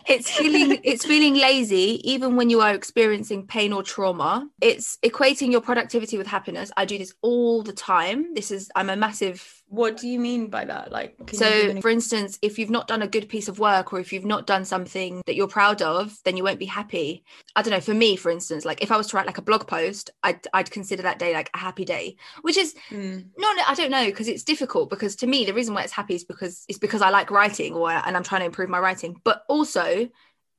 it's 0.08 0.32
feeling 0.32 0.79
it's 0.84 1.06
feeling 1.06 1.36
lazy 1.36 2.00
even 2.10 2.38
when 2.38 2.50
you 2.50 2.62
are 2.62 2.74
experiencing 2.74 3.46
pain 3.46 3.74
or 3.74 3.84
trauma 3.84 4.48
it's 4.62 4.98
equating 5.03 5.51
your 5.51 5.60
productivity 5.60 6.17
with 6.17 6.27
happiness 6.27 6.72
i 6.77 6.86
do 6.86 6.98
this 6.98 7.13
all 7.22 7.62
the 7.62 7.74
time 7.74 8.34
this 8.36 8.50
is 8.51 8.72
i'm 8.74 8.89
a 8.89 8.96
massive 8.96 9.57
what 9.70 9.98
do 9.98 10.08
you 10.08 10.20
mean 10.20 10.48
by 10.48 10.64
that? 10.64 10.92
Like, 10.92 11.18
can 11.18 11.26
you 11.26 11.32
give 11.32 11.38
so 11.40 11.70
an 11.72 11.82
for 11.82 11.90
instance 11.90 12.40
if 12.42 12.58
you've 12.58 12.70
not 12.70 12.88
done 12.88 13.02
a 13.02 13.08
good 13.08 13.28
piece 13.28 13.48
of 13.48 13.60
work 13.60 13.92
or 13.92 14.00
if 14.00 14.14
you've 14.14 14.26
not 14.26 14.48
done 14.48 14.64
something 14.64 15.22
that 15.26 15.36
you're 15.36 15.48
proud 15.48 15.82
of 15.82 16.18
then 16.24 16.38
you 16.38 16.44
won't 16.44 16.60
be 16.60 16.66
happy 16.66 17.24
i 17.56 17.62
don't 17.62 17.72
know 17.72 17.82
for 17.82 17.94
me 17.94 18.16
for 18.16 18.30
instance 18.32 18.64
like 18.64 18.82
if 18.82 18.92
i 18.92 18.98
was 18.98 19.08
to 19.08 19.18
write 19.18 19.26
like 19.26 19.38
a 19.38 19.42
blog 19.42 19.68
post 19.68 20.10
i'd, 20.24 20.40
I'd 20.54 20.72
consider 20.72 21.04
that 21.04 21.20
day 21.20 21.34
like 21.34 21.50
a 21.54 21.58
happy 21.58 21.84
day 21.84 22.16
which 22.44 22.56
is 22.58 22.74
Mm, 22.92 23.26
no, 23.38 23.54
no, 23.54 23.64
I 23.68 23.74
don't 23.76 23.92
know 23.92 24.06
because 24.06 24.28
it's 24.28 24.44
difficult. 24.44 24.90
Because 24.90 25.16
to 25.18 25.28
me, 25.28 25.46
the 25.46 25.54
reason 25.54 25.74
why 25.74 25.84
it's 25.84 25.92
happy 25.94 26.16
is 26.16 26.24
because 26.24 26.64
it's 26.68 26.80
because 26.80 27.02
I 27.02 27.10
like 27.10 27.32
writing, 27.32 27.74
or 27.74 27.90
and 27.92 28.16
I'm 28.16 28.24
trying 28.24 28.42
to 28.42 28.46
improve 28.46 28.70
my 28.70 28.80
writing. 28.80 29.20
But 29.24 29.44
also, 29.48 30.10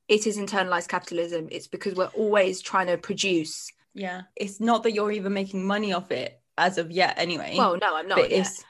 it 0.07 0.27
is 0.27 0.37
internalized 0.37 0.87
capitalism. 0.87 1.47
It's 1.51 1.67
because 1.67 1.95
we're 1.95 2.07
always 2.07 2.61
trying 2.61 2.87
to 2.87 2.97
produce. 2.97 3.71
yeah. 3.93 4.23
It's 4.35 4.59
not 4.59 4.83
that 4.83 4.93
you're 4.93 5.11
even 5.11 5.33
making 5.33 5.65
money 5.65 5.93
off 5.93 6.11
it 6.11 6.39
as 6.57 6.77
of 6.77 6.91
yet, 6.91 7.15
anyway. 7.17 7.55
Well, 7.57 7.77
no, 7.77 7.95
I'm 7.95 8.07
not. 8.07 8.17
but 8.19 8.29
yet. 8.31 8.41
it's 8.41 8.63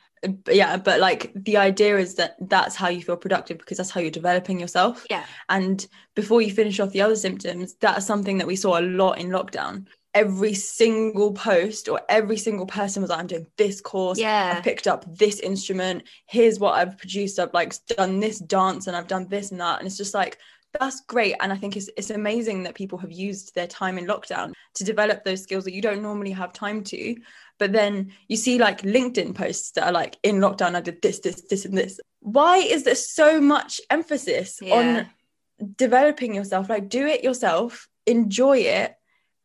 yeah, 0.49 0.77
but 0.77 0.99
like 0.99 1.31
the 1.35 1.57
idea 1.57 1.97
is 1.97 2.15
that 2.15 2.35
that's 2.41 2.75
how 2.75 2.89
you 2.89 3.01
feel 3.01 3.17
productive 3.17 3.57
because 3.57 3.77
that's 3.77 3.89
how 3.89 4.01
you're 4.01 4.11
developing 4.11 4.59
yourself. 4.59 5.05
Yeah. 5.09 5.25
And 5.47 5.85
before 6.15 6.41
you 6.41 6.51
finish 6.51 6.79
off 6.79 6.91
the 6.91 7.01
other 7.01 7.15
symptoms, 7.15 7.75
that's 7.75 8.05
something 8.05 8.37
that 8.37 8.47
we 8.47 8.55
saw 8.55 8.79
a 8.79 8.81
lot 8.81 9.19
in 9.19 9.29
lockdown. 9.29 9.87
Every 10.13 10.53
single 10.53 11.33
post 11.33 11.87
or 11.87 12.01
every 12.09 12.37
single 12.37 12.65
person 12.65 13.01
was 13.01 13.11
like, 13.11 13.19
I'm 13.19 13.27
doing 13.27 13.47
this 13.57 13.79
course. 13.79 14.19
Yeah. 14.19 14.55
I've 14.57 14.63
picked 14.63 14.87
up 14.87 15.05
this 15.17 15.39
instrument. 15.39 16.03
Here's 16.25 16.59
what 16.59 16.73
I've 16.73 16.97
produced. 16.97 17.39
I've 17.39 17.53
like 17.53 17.73
done 17.87 18.19
this 18.19 18.39
dance 18.39 18.87
and 18.87 18.97
I've 18.97 19.07
done 19.07 19.27
this 19.27 19.51
and 19.51 19.61
that. 19.61 19.79
And 19.79 19.87
it's 19.87 19.97
just 19.97 20.13
like, 20.13 20.37
that's 20.79 21.01
great 21.01 21.35
and 21.39 21.51
i 21.51 21.55
think 21.55 21.75
it's, 21.75 21.89
it's 21.97 22.11
amazing 22.11 22.61
that 22.61 22.75
people 22.75 22.97
have 22.99 23.11
used 23.11 23.55
their 23.55 23.65
time 23.65 23.97
in 23.97 24.05
lockdown 24.05 24.53
to 24.75 24.83
develop 24.83 25.23
those 25.23 25.41
skills 25.41 25.63
that 25.63 25.73
you 25.73 25.81
don't 25.81 26.01
normally 26.01 26.31
have 26.31 26.53
time 26.53 26.83
to 26.83 27.15
but 27.59 27.71
then 27.71 28.11
you 28.27 28.35
see 28.37 28.57
like 28.57 28.81
linkedin 28.81 29.35
posts 29.35 29.71
that 29.71 29.85
are 29.85 29.91
like 29.91 30.17
in 30.23 30.37
lockdown 30.37 30.75
i 30.75 30.81
did 30.81 31.01
this 31.01 31.19
this 31.19 31.41
this 31.49 31.65
and 31.65 31.77
this 31.77 31.99
why 32.21 32.57
is 32.57 32.83
there 32.83 32.95
so 32.95 33.39
much 33.39 33.79
emphasis 33.89 34.59
Yeah. 34.61 34.75
on 34.75 35.67
developing 35.75 36.33
yourself 36.33 36.69
like 36.69 36.89
do 36.89 37.05
it 37.05 37.23
yourself 37.23 37.87
enjoy 38.05 38.57
it 38.59 38.95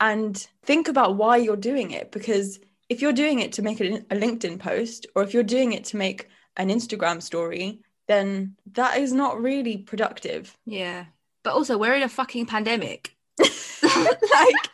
and 0.00 0.46
think 0.64 0.88
about 0.88 1.16
why 1.16 1.36
you're 1.36 1.56
doing 1.56 1.90
it 1.90 2.10
because 2.12 2.58
if 2.88 3.02
you're 3.02 3.12
doing 3.12 3.40
it 3.40 3.52
to 3.54 3.62
make 3.62 3.80
a, 3.80 3.96
a 4.10 4.16
linkedin 4.16 4.58
post 4.58 5.06
or 5.14 5.22
if 5.22 5.34
you're 5.34 5.42
doing 5.42 5.72
it 5.72 5.84
to 5.84 5.96
make 5.96 6.28
an 6.56 6.68
instagram 6.68 7.20
story 7.22 7.80
then 8.06 8.54
that 8.72 8.98
is 8.98 9.12
not 9.12 9.40
really 9.40 9.78
productive 9.78 10.56
Yeah. 10.66 11.06
But 11.42 11.52
also, 11.52 11.76
we're 11.76 11.94
in 11.94 12.02
a 12.02 12.08
fucking 12.08 12.46
pandemic. 12.46 13.14
like, 13.38 14.64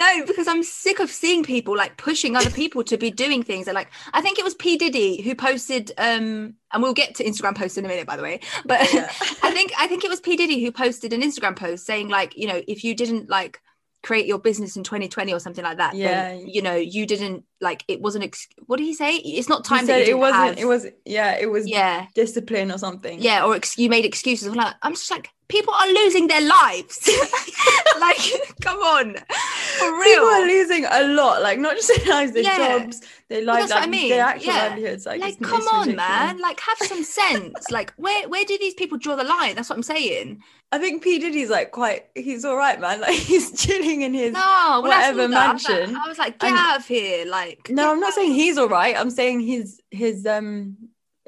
no, 0.00 0.24
because 0.26 0.48
I'm 0.48 0.62
sick 0.62 0.98
of 0.98 1.10
seeing 1.10 1.42
people 1.44 1.76
like 1.76 1.96
pushing 1.98 2.34
other 2.34 2.50
people 2.50 2.82
to 2.84 2.96
be 2.96 3.10
doing 3.10 3.42
things. 3.42 3.68
And 3.68 3.74
like, 3.74 3.88
I 4.14 4.20
think 4.22 4.38
it 4.38 4.44
was 4.44 4.54
P. 4.54 4.76
Diddy 4.76 5.20
who 5.22 5.34
posted, 5.34 5.92
um, 5.98 6.54
and 6.72 6.82
we'll 6.82 6.94
get 6.94 7.14
to 7.16 7.24
Instagram 7.24 7.56
posts 7.56 7.76
in 7.76 7.84
a 7.84 7.88
minute, 7.88 8.06
by 8.06 8.16
the 8.16 8.22
way. 8.22 8.40
But 8.64 8.80
Yeah. 8.94 9.06
I 9.42 9.50
think 9.52 9.72
I 9.78 9.86
think 9.86 10.04
it 10.04 10.10
was 10.10 10.20
P. 10.20 10.36
Diddy 10.36 10.62
who 10.64 10.72
posted 10.72 11.12
an 11.12 11.20
Instagram 11.22 11.54
post 11.56 11.84
saying, 11.86 12.08
like, 12.08 12.36
you 12.36 12.46
know, 12.46 12.62
if 12.66 12.82
you 12.82 12.94
didn't 12.94 13.28
like 13.28 13.60
create 14.02 14.24
your 14.24 14.38
business 14.38 14.76
in 14.78 14.82
2020 14.82 15.30
or 15.34 15.38
something 15.38 15.62
like 15.62 15.76
that, 15.76 15.94
Yeah. 15.94 16.30
then, 16.30 16.48
you 16.48 16.62
know, 16.62 16.74
you 16.74 17.04
didn't 17.04 17.44
like 17.60 17.84
it 17.86 18.00
wasn't 18.00 18.24
ex- 18.24 18.48
what 18.66 18.78
did 18.78 18.84
he 18.84 18.94
say? 18.94 19.16
It's 19.16 19.48
not 19.50 19.62
time 19.66 19.84
that 19.86 20.08
it 20.08 20.16
wasn't 20.16 20.42
have. 20.42 20.58
it 20.58 20.64
was 20.64 20.86
yeah 21.04 21.36
it 21.38 21.50
was 21.50 21.68
yeah. 21.68 22.06
discipline 22.14 22.72
or 22.72 22.78
something 22.78 23.20
Yeah, 23.20 23.44
or 23.44 23.54
ex- 23.56 23.76
you 23.76 23.90
made 23.90 24.06
excuses. 24.06 24.48
I'm 24.48 24.54
like, 24.54 24.74
I'm 24.82 24.94
just 24.94 25.10
like, 25.10 25.28
people 25.50 25.74
are 25.74 25.88
losing 25.88 26.26
their 26.28 26.40
lives. 26.40 27.06
like, 28.00 28.18
come 28.62 28.78
on, 28.78 29.14
for 29.16 29.92
real. 29.92 30.02
People 30.04 30.26
are 30.26 30.46
losing 30.46 30.84
a 30.86 31.02
lot, 31.08 31.42
like 31.42 31.58
not 31.58 31.76
just 31.76 31.88
their 31.96 32.06
lives, 32.14 32.32
their 32.32 32.42
Yeah. 32.44 32.78
jobs, 32.78 33.02
their 33.28 33.38
Well, 33.44 33.46
lives, 33.56 33.68
that's 33.68 33.72
what 33.72 33.78
I 33.78 33.80
like 33.82 33.90
mean, 33.90 34.08
their 34.10 34.24
actual 34.24 34.52
yeah. 34.54 34.62
livelihoods. 34.68 35.06
Like, 35.06 35.20
like, 35.20 35.40
come 35.40 35.62
on, 35.68 35.88
ridiculous. 35.88 35.96
man. 35.96 36.38
Like, 36.38 36.60
have 36.60 36.78
some 36.78 37.04
sense. 37.04 37.70
like, 37.70 37.92
where 37.96 38.28
where 38.28 38.44
do 38.44 38.56
these 38.58 38.74
people 38.74 38.96
draw 38.98 39.16
the 39.16 39.24
line? 39.24 39.54
That's 39.56 39.68
what 39.68 39.76
I'm 39.76 39.82
saying. 39.82 40.40
I 40.72 40.78
think 40.78 41.02
P 41.02 41.18
Diddy's 41.18 41.50
like 41.50 41.72
quite. 41.72 42.06
He's 42.14 42.44
all 42.44 42.56
right, 42.56 42.80
man. 42.80 43.00
Like 43.00 43.16
he's 43.18 43.52
chilling 43.60 44.02
in 44.02 44.14
his. 44.14 44.32
No, 44.32 44.80
when 44.82 44.92
I 44.92 45.10
saw 45.10 45.16
whatever 45.16 45.28
that, 45.28 45.48
I 45.50 45.52
was 45.52 45.64
like- 45.68 45.78
mansion, 45.78 45.96
I 45.96 46.08
was 46.08 46.18
like, 46.18 46.38
get 46.38 46.50
and- 46.50 46.58
out 46.58 46.78
of 46.78 46.86
here. 46.86 47.26
Like, 47.26 47.68
No, 47.70 47.90
I'm 47.90 47.98
not 48.00 48.14
saying 48.14 48.32
he's 48.34 48.56
all 48.56 48.68
right. 48.68 48.96
I'm 48.96 49.10
saying 49.10 49.40
his 49.40 49.80
his 49.90 50.26
um 50.26 50.76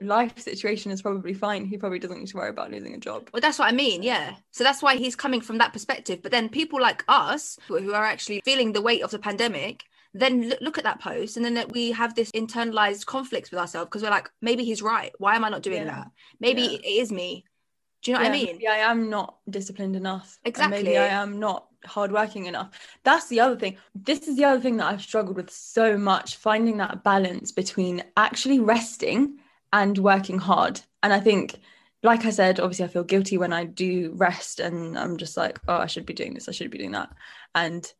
life 0.03 0.39
situation 0.39 0.93
is 0.93 1.03
probably 1.03 1.35
fine. 1.35 1.65
He 1.65 1.77
probably 1.79 1.99
doesn't 1.99 2.19
need 2.19 2.29
to 2.29 2.37
worry 2.37 2.51
about 2.51 2.71
losing 2.71 2.95
a 2.95 2.99
job. 2.99 3.29
Well, 3.33 3.41
that's 3.41 3.59
what 3.59 3.69
I 3.69 3.73
mean. 3.73 4.03
Yeah. 4.03 4.35
So 4.51 4.65
that's 4.65 4.83
why 4.83 4.97
he's 4.97 5.17
coming 5.17 5.41
from 5.41 5.59
that 5.59 5.73
perspective. 5.73 6.21
But 6.23 6.33
then 6.33 6.49
people 6.49 6.81
like 6.81 7.05
us 7.09 7.59
who 7.69 7.93
are 7.95 8.05
actually 8.05 8.41
feeling 8.45 8.73
the 8.73 8.83
weight 8.83 9.03
of 9.03 9.11
the 9.11 9.19
pandemic 9.19 9.85
then 10.15 10.53
look, 10.61 10.79
at 10.79 10.85
that 10.85 11.01
post 11.01 11.37
and 11.37 11.45
then 11.45 11.57
uh, 11.57 11.65
we 11.71 11.91
have 11.93 12.15
this 12.15 12.31
internalized 12.33 13.07
conflicts 13.07 13.51
with 13.51 13.59
ourselves 13.59 13.89
because 13.89 14.03
we're 14.03 14.11
like, 14.11 14.31
maybe 14.41 14.65
he's 14.65 14.83
right. 14.83 15.13
Why 15.19 15.37
am 15.37 15.45
I 15.45 15.49
not 15.49 15.63
doing 15.63 15.85
Yeah. 15.85 15.95
that? 15.95 16.11
Maybe 16.39 16.63
Yeah. 16.63 16.79
it 16.79 16.87
is 16.87 17.11
me. 17.13 17.45
Do 18.03 18.11
you 18.11 18.17
know 18.17 18.23
what 18.25 18.31
I 18.31 18.33
mean? 18.33 18.47
Maybe 18.47 18.67
I 18.69 18.79
am 18.79 19.09
not 19.09 19.37
disciplined 19.49 19.97
enough. 19.97 20.39
Exactly. 20.45 20.83
Maybe 20.83 20.99
I 20.99 21.07
am 21.07 21.39
not 21.39 21.69
hardworking 21.85 22.47
enough. 22.47 22.71
That's 23.05 23.29
the 23.29 23.41
other 23.41 23.57
thing. 23.57 23.77
This 23.95 24.27
is 24.29 24.37
the 24.37 24.45
other 24.45 24.61
thing 24.61 24.77
that 24.79 24.87
I've 24.87 25.03
struggled 25.03 25.37
with 25.37 25.51
so 25.51 25.97
much 25.97 26.37
finding 26.37 26.79
that 26.79 27.05
balance 27.05 27.53
between 27.53 28.03
actually 28.17 28.59
resting 28.59 29.39
and 29.73 29.97
working 29.99 30.39
hard. 30.39 30.81
And 31.03 31.13
I 31.13 31.21
think, 31.21 31.61
like 32.03 32.25
I 32.25 32.31
said, 32.31 32.61
obviously 32.61 32.85
I 32.85 32.89
feel 32.89 33.05
guilty 33.05 33.39
when 33.39 33.53
I 33.53 33.65
do 33.65 34.13
rest 34.15 34.61
and 34.61 34.99
I'm 34.99 35.17
just 35.17 35.37
like, 35.37 35.59
oh, 35.69 35.77
I 35.77 35.87
should 35.87 36.07
be 36.07 36.15
doing 36.15 36.35
this, 36.35 36.49
I 36.49 36.53
should 36.53 36.71
be 36.71 36.79
doing 36.79 36.93
that. 36.93 37.11
And 37.55 37.91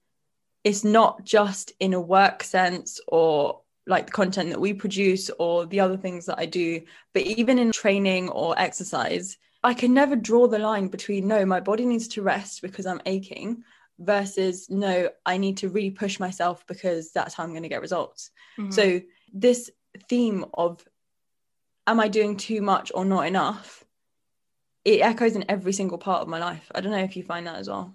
it's 0.65 0.85
not 0.85 1.25
just 1.25 1.73
in 1.81 1.95
a 1.95 2.01
work 2.01 2.43
sense 2.43 3.01
or 3.09 3.61
like 3.87 4.07
the 4.07 4.13
content 4.13 4.51
that 4.51 4.61
we 4.61 4.73
produce 4.73 5.29
or 5.39 5.67
the 5.67 5.81
other 5.81 5.97
things 5.97 6.27
that 6.27 6.39
I 6.39 6.47
do, 6.47 6.83
but 7.15 7.23
even 7.23 7.59
in 7.59 7.73
training 7.73 8.29
or 8.29 8.59
exercise, 8.59 9.39
I 9.65 9.75
can 9.75 9.95
never 9.95 10.17
draw 10.17 10.47
the 10.47 10.59
line 10.59 10.89
between 10.89 11.27
no, 11.27 11.45
my 11.47 11.61
body 11.61 11.85
needs 11.85 12.09
to 12.09 12.23
rest 12.23 12.63
because 12.63 12.87
I'm 12.87 13.01
aching 13.07 13.65
versus 13.99 14.69
no, 14.71 15.11
I 15.27 15.37
need 15.37 15.59
to 15.59 15.69
really 15.69 15.91
push 15.91 16.19
myself 16.19 16.67
because 16.67 17.13
that's 17.13 17.35
how 17.35 17.45
I'm 17.45 17.51
going 17.51 17.63
to 17.63 17.69
get 17.69 17.81
results. 17.81 18.31
Mhm. 18.59 18.73
So, 18.73 19.01
this 19.33 19.71
theme 20.09 20.45
of 20.55 20.85
am 21.87 22.01
I 22.01 22.09
doing 22.09 22.37
too 22.37 22.61
much 22.63 22.93
or 22.95 23.05
not 23.05 23.27
enough? 23.27 23.85
It 24.85 25.01
echoes 25.01 25.37
in 25.37 25.45
every 25.49 25.73
single 25.73 25.99
part 25.99 26.23
of 26.23 26.29
my 26.29 26.39
life. 26.39 26.71
I 26.75 26.81
don't 26.81 26.93
know 26.93 26.99
if 26.99 27.17
you 27.17 27.23
find 27.23 27.47
that 27.47 27.57
as 27.57 27.69
well, 27.69 27.95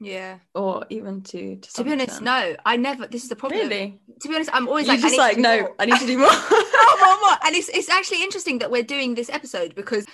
yeah. 0.00 0.38
or 0.54 0.84
even 0.90 1.22
to 1.22 1.56
to, 1.56 1.72
To 1.74 1.84
be 1.84 1.92
honest, 1.92 2.20
extent. 2.20 2.24
no, 2.24 2.56
I 2.66 2.76
never. 2.76 3.06
This 3.06 3.22
is 3.22 3.30
the 3.30 3.36
problem. 3.36 3.60
Really? 3.60 3.98
To 4.20 4.28
be 4.28 4.34
honest, 4.34 4.50
I'm 4.52 4.68
always 4.68 4.86
You're 4.86 4.96
like, 4.96 5.04
I 5.04 5.08
just 5.08 5.18
like, 5.18 5.38
no, 5.38 5.60
more. 5.60 5.74
I 5.78 5.86
need 5.86 5.98
to 6.00 6.06
do 6.06 6.18
more. 6.18 6.28
more, 6.50 6.98
more, 7.00 7.20
more. 7.20 7.36
And 7.44 7.56
it's 7.56 7.70
it's 7.70 7.88
actually 7.88 8.22
interesting 8.22 8.58
that 8.58 8.70
we're 8.70 8.82
doing 8.82 9.14
this 9.14 9.30
episode 9.30 9.74
because 9.74 10.06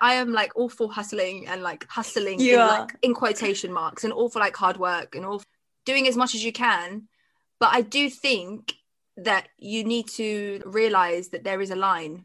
I 0.00 0.14
am 0.14 0.32
like 0.32 0.56
all 0.56 0.68
for 0.68 0.92
hustling 0.92 1.46
and 1.46 1.62
like 1.62 1.86
hustling 1.88 2.40
You 2.40 2.54
in, 2.54 2.60
are. 2.60 2.80
like 2.80 2.96
in 3.02 3.14
quotation 3.14 3.72
marks 3.72 4.02
and 4.04 4.12
all 4.12 4.28
for 4.28 4.40
like 4.40 4.56
hard 4.56 4.78
work 4.78 5.14
and 5.14 5.24
all 5.24 5.42
doing 5.84 6.08
as 6.08 6.16
much 6.16 6.34
as 6.34 6.44
you 6.44 6.52
can. 6.52 7.08
But 7.60 7.70
I 7.72 7.82
do 7.82 8.10
think 8.10 8.74
that 9.16 9.48
you 9.58 9.84
need 9.84 10.08
to 10.08 10.60
realize 10.66 11.28
that 11.28 11.44
there 11.44 11.60
is 11.60 11.70
a 11.70 11.76
line. 11.76 12.24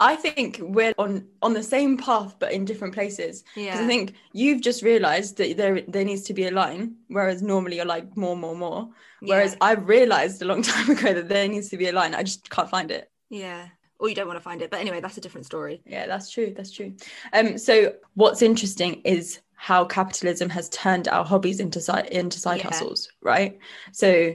I 0.00 0.16
think 0.16 0.58
we're 0.60 0.94
on 0.98 1.26
on 1.42 1.52
the 1.54 1.62
same 1.62 1.96
path 1.96 2.36
but 2.38 2.52
in 2.52 2.64
different 2.64 2.94
places. 2.94 3.44
Yeah. 3.54 3.64
Because 3.72 3.80
I 3.80 3.86
think 3.86 4.14
you've 4.32 4.60
just 4.60 4.82
realised 4.82 5.36
that 5.38 5.56
there 5.56 5.80
there 5.88 6.04
needs 6.04 6.22
to 6.22 6.34
be 6.34 6.46
a 6.46 6.50
line, 6.50 6.96
whereas 7.08 7.42
normally 7.42 7.76
you're 7.76 7.84
like 7.84 8.16
more, 8.16 8.36
more, 8.36 8.56
more. 8.56 8.88
Whereas 9.20 9.52
yeah. 9.52 9.58
I've 9.62 9.88
realised 9.88 10.42
a 10.42 10.44
long 10.44 10.62
time 10.72 10.90
ago 10.90 11.14
that 11.14 11.28
there 11.28 11.48
needs 11.48 11.68
to 11.70 11.76
be 11.76 11.88
a 11.88 11.92
line. 11.92 12.14
I 12.14 12.22
just 12.22 12.50
can't 12.50 12.68
find 12.70 12.90
it. 12.90 13.10
yeah. 13.30 13.68
Or 14.00 14.08
you 14.08 14.14
don't 14.16 14.26
want 14.26 14.36
to 14.38 14.42
find 14.42 14.60
it. 14.60 14.70
But 14.70 14.80
anyway, 14.80 15.00
that's 15.00 15.16
a 15.16 15.20
different 15.20 15.46
story. 15.46 15.80
Yeah, 15.86 16.06
that's 16.08 16.28
true. 16.28 16.52
That's 16.54 16.72
true. 16.72 16.94
Um, 17.32 17.56
so 17.56 17.94
what's 18.14 18.42
interesting 18.42 19.00
is 19.04 19.40
how 19.54 19.84
capitalism 19.84 20.50
has 20.50 20.68
turned 20.68 21.06
our 21.08 21.24
hobbies 21.24 21.60
into 21.60 21.80
side 21.80 22.06
into 22.06 22.38
side 22.38 22.58
Yeah. 22.58 22.64
hustles, 22.64 23.08
right? 23.22 23.58
So 23.92 24.34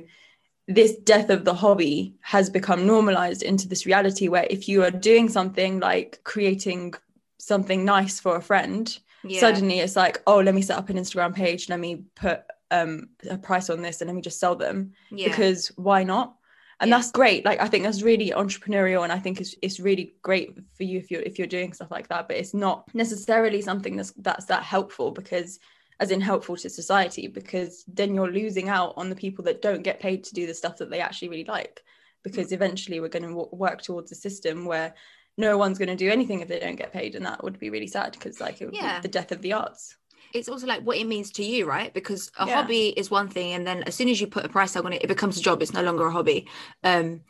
this 0.69 0.95
death 0.97 1.29
of 1.31 1.43
the 1.45 1.53
hobby 1.53 2.13
has 2.21 2.47
become 2.49 2.85
normalized 2.85 3.41
into 3.41 3.67
this 3.67 3.87
reality 3.87 4.27
where 4.27 4.45
if 4.51 4.69
you 4.69 4.83
are 4.83 4.91
doing 4.91 5.27
something 5.27 5.79
like 5.79 6.19
creating 6.23 6.93
something 7.39 7.83
nice 7.83 8.19
for 8.19 8.35
a 8.35 8.41
friend, 8.41 8.97
Yeah. 9.23 9.39
suddenly 9.39 9.79
it's 9.79 9.95
like, 9.95 10.21
oh, 10.27 10.39
let 10.39 10.53
me 10.53 10.61
set 10.61 10.77
up 10.77 10.89
an 10.89 10.97
Instagram 10.97 11.33
page, 11.33 11.69
let 11.69 11.79
me 11.79 12.03
put 12.15 12.43
um 12.71 13.09
a 13.27 13.37
price 13.37 13.67
on 13.71 13.81
this 13.81 13.99
and 13.99 14.07
let 14.07 14.15
me 14.15 14.21
just 14.21 14.39
sell 14.39 14.55
them 14.55 14.93
yeah. 15.09 15.27
because 15.29 15.69
why 15.75 16.03
not? 16.03 16.35
And 16.79 16.89
Yeah. 16.89 16.97
that's 16.97 17.11
great. 17.11 17.43
Like 17.45 17.59
I 17.59 17.67
think 17.67 17.83
that's 17.83 18.03
really 18.03 18.29
entrepreneurial 18.29 19.03
and 19.03 19.11
I 19.11 19.17
think 19.17 19.41
it's 19.41 19.55
it's 19.63 19.79
really 19.79 20.13
great 20.21 20.55
for 20.75 20.83
you 20.83 20.99
if 20.99 21.09
you're 21.09 21.23
if 21.23 21.39
you're 21.39 21.47
doing 21.57 21.73
stuff 21.73 21.89
like 21.89 22.07
that. 22.09 22.27
But 22.27 22.37
it's 22.37 22.53
not 22.53 22.77
necessarily 22.93 23.61
something 23.63 23.95
that's 23.97 24.13
that's 24.17 24.45
that 24.45 24.61
helpful 24.61 25.09
because 25.11 25.59
as 25.99 26.11
in 26.11 26.21
helpful 26.21 26.55
to 26.55 26.69
society 26.69 27.27
because 27.27 27.83
then 27.87 28.13
you're 28.15 28.31
losing 28.31 28.69
out 28.69 28.93
on 28.95 29.09
the 29.09 29.15
people 29.15 29.43
that 29.43 29.61
don't 29.61 29.83
get 29.83 29.99
paid 29.99 30.23
to 30.23 30.33
do 30.33 30.47
the 30.47 30.53
stuff 30.53 30.77
that 30.77 30.89
they 30.89 30.99
actually 31.01 31.29
really 31.29 31.43
like 31.45 31.83
because 32.23 32.51
eventually 32.51 32.99
we're 32.99 33.07
going 33.09 33.23
to 33.23 33.29
w- 33.29 33.49
work 33.51 33.81
towards 33.81 34.11
a 34.11 34.15
system 34.15 34.65
where 34.65 34.93
no 35.37 35.57
one's 35.57 35.77
going 35.77 35.89
to 35.89 35.95
do 35.95 36.09
anything 36.09 36.39
if 36.41 36.47
they 36.47 36.59
don't 36.59 36.75
get 36.75 36.93
paid 36.93 37.15
and 37.15 37.25
that 37.25 37.43
would 37.43 37.59
be 37.59 37.69
really 37.69 37.87
sad 37.87 38.13
because 38.13 38.39
like 38.39 38.61
it 38.61 38.65
would 38.65 38.75
Yeah. 38.75 38.97
be 38.97 39.01
the 39.03 39.07
death 39.07 39.31
of 39.31 39.41
the 39.41 39.53
arts 39.53 39.95
it's 40.31 40.47
also 40.49 40.67
like 40.67 40.81
what 40.83 40.97
it 40.97 41.05
means 41.07 41.31
to 41.31 41.43
you, 41.43 41.65
right? 41.65 41.91
Because 41.91 42.31
a 42.37 42.45
Yeah. 42.45 42.53
hobby 42.53 42.89
is 42.89 43.09
one 43.09 43.29
thing, 43.29 43.53
and 43.53 43.65
then 43.65 43.81
as 43.83 43.95
soon 43.95 44.09
as 44.09 44.21
you 44.21 44.27
put 44.27 44.45
a 44.45 44.49
price 44.49 44.73
tag 44.73 44.85
on 44.85 44.93
it, 44.93 45.03
it 45.03 45.07
becomes 45.07 45.39
a 45.39 45.41
job. 45.41 45.59
It's 45.63 45.73
no 45.73 45.81
longer 45.81 46.05
a 46.05 46.11
hobby. 46.11 46.47
Um, 46.83 47.21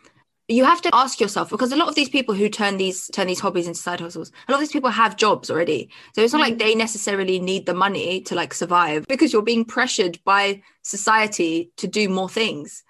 you 0.50 0.66
have 0.66 0.82
to 0.82 0.90
ask 0.94 1.22
yourself 1.22 1.52
because 1.52 1.72
a 1.72 1.76
lot 1.76 1.88
of 1.88 1.96
these 1.96 2.10
people 2.10 2.34
who 2.34 2.50
turn 2.50 2.78
these 2.78 3.08
turn 3.14 3.28
these 3.28 3.40
hobbies 3.40 3.68
into 3.68 3.80
side 3.80 4.00
hustles, 4.00 4.32
a 4.48 4.52
lot 4.52 4.58
of 4.58 4.62
these 4.62 4.72
people 4.72 4.90
have 4.90 5.16
jobs 5.16 5.50
already. 5.52 5.90
So 6.16 6.22
it's 6.22 6.34
not 6.34 6.42
like 6.42 6.56
Mhm. 6.56 6.60
they 6.60 6.76
necessarily 6.76 7.40
need 7.40 7.68
the 7.68 7.76
money 7.76 8.22
to 8.22 8.36
like 8.36 8.54
survive 8.54 9.08
because 9.08 9.32
you're 9.32 9.44
being 9.44 9.64
pressured 9.64 10.20
by 10.26 10.62
society 10.82 11.72
to 11.78 11.88
do 11.88 12.10
more 12.10 12.28
things. 12.28 12.84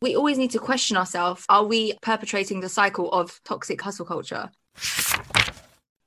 We 0.00 0.16
always 0.16 0.38
need 0.38 0.52
to 0.52 0.58
question 0.60 0.96
ourselves: 0.96 1.44
Are 1.48 1.64
we 1.64 1.94
perpetrating 2.02 2.60
the 2.60 2.68
cycle 2.68 3.10
of 3.10 3.40
toxic 3.44 3.82
hustle 3.82 4.06
culture? 4.06 4.50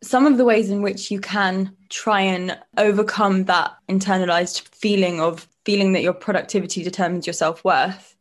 some 0.03 0.27
of 0.27 0.37
the 0.37 0.45
ways 0.45 0.69
in 0.69 0.83
which 0.83 1.09
you 1.09 1.19
can 1.19 1.75
try 1.89 2.21
and 2.21 2.55
overcome 2.77 3.45
that 3.45 3.75
internalized 3.89 4.61
feeling 4.61 5.19
of 5.19 5.47
feeling 5.65 5.93
that 5.93 6.03
your 6.03 6.13
productivity 6.13 6.83
determines 6.83 7.25
your 7.25 7.33
self-worth 7.33 8.14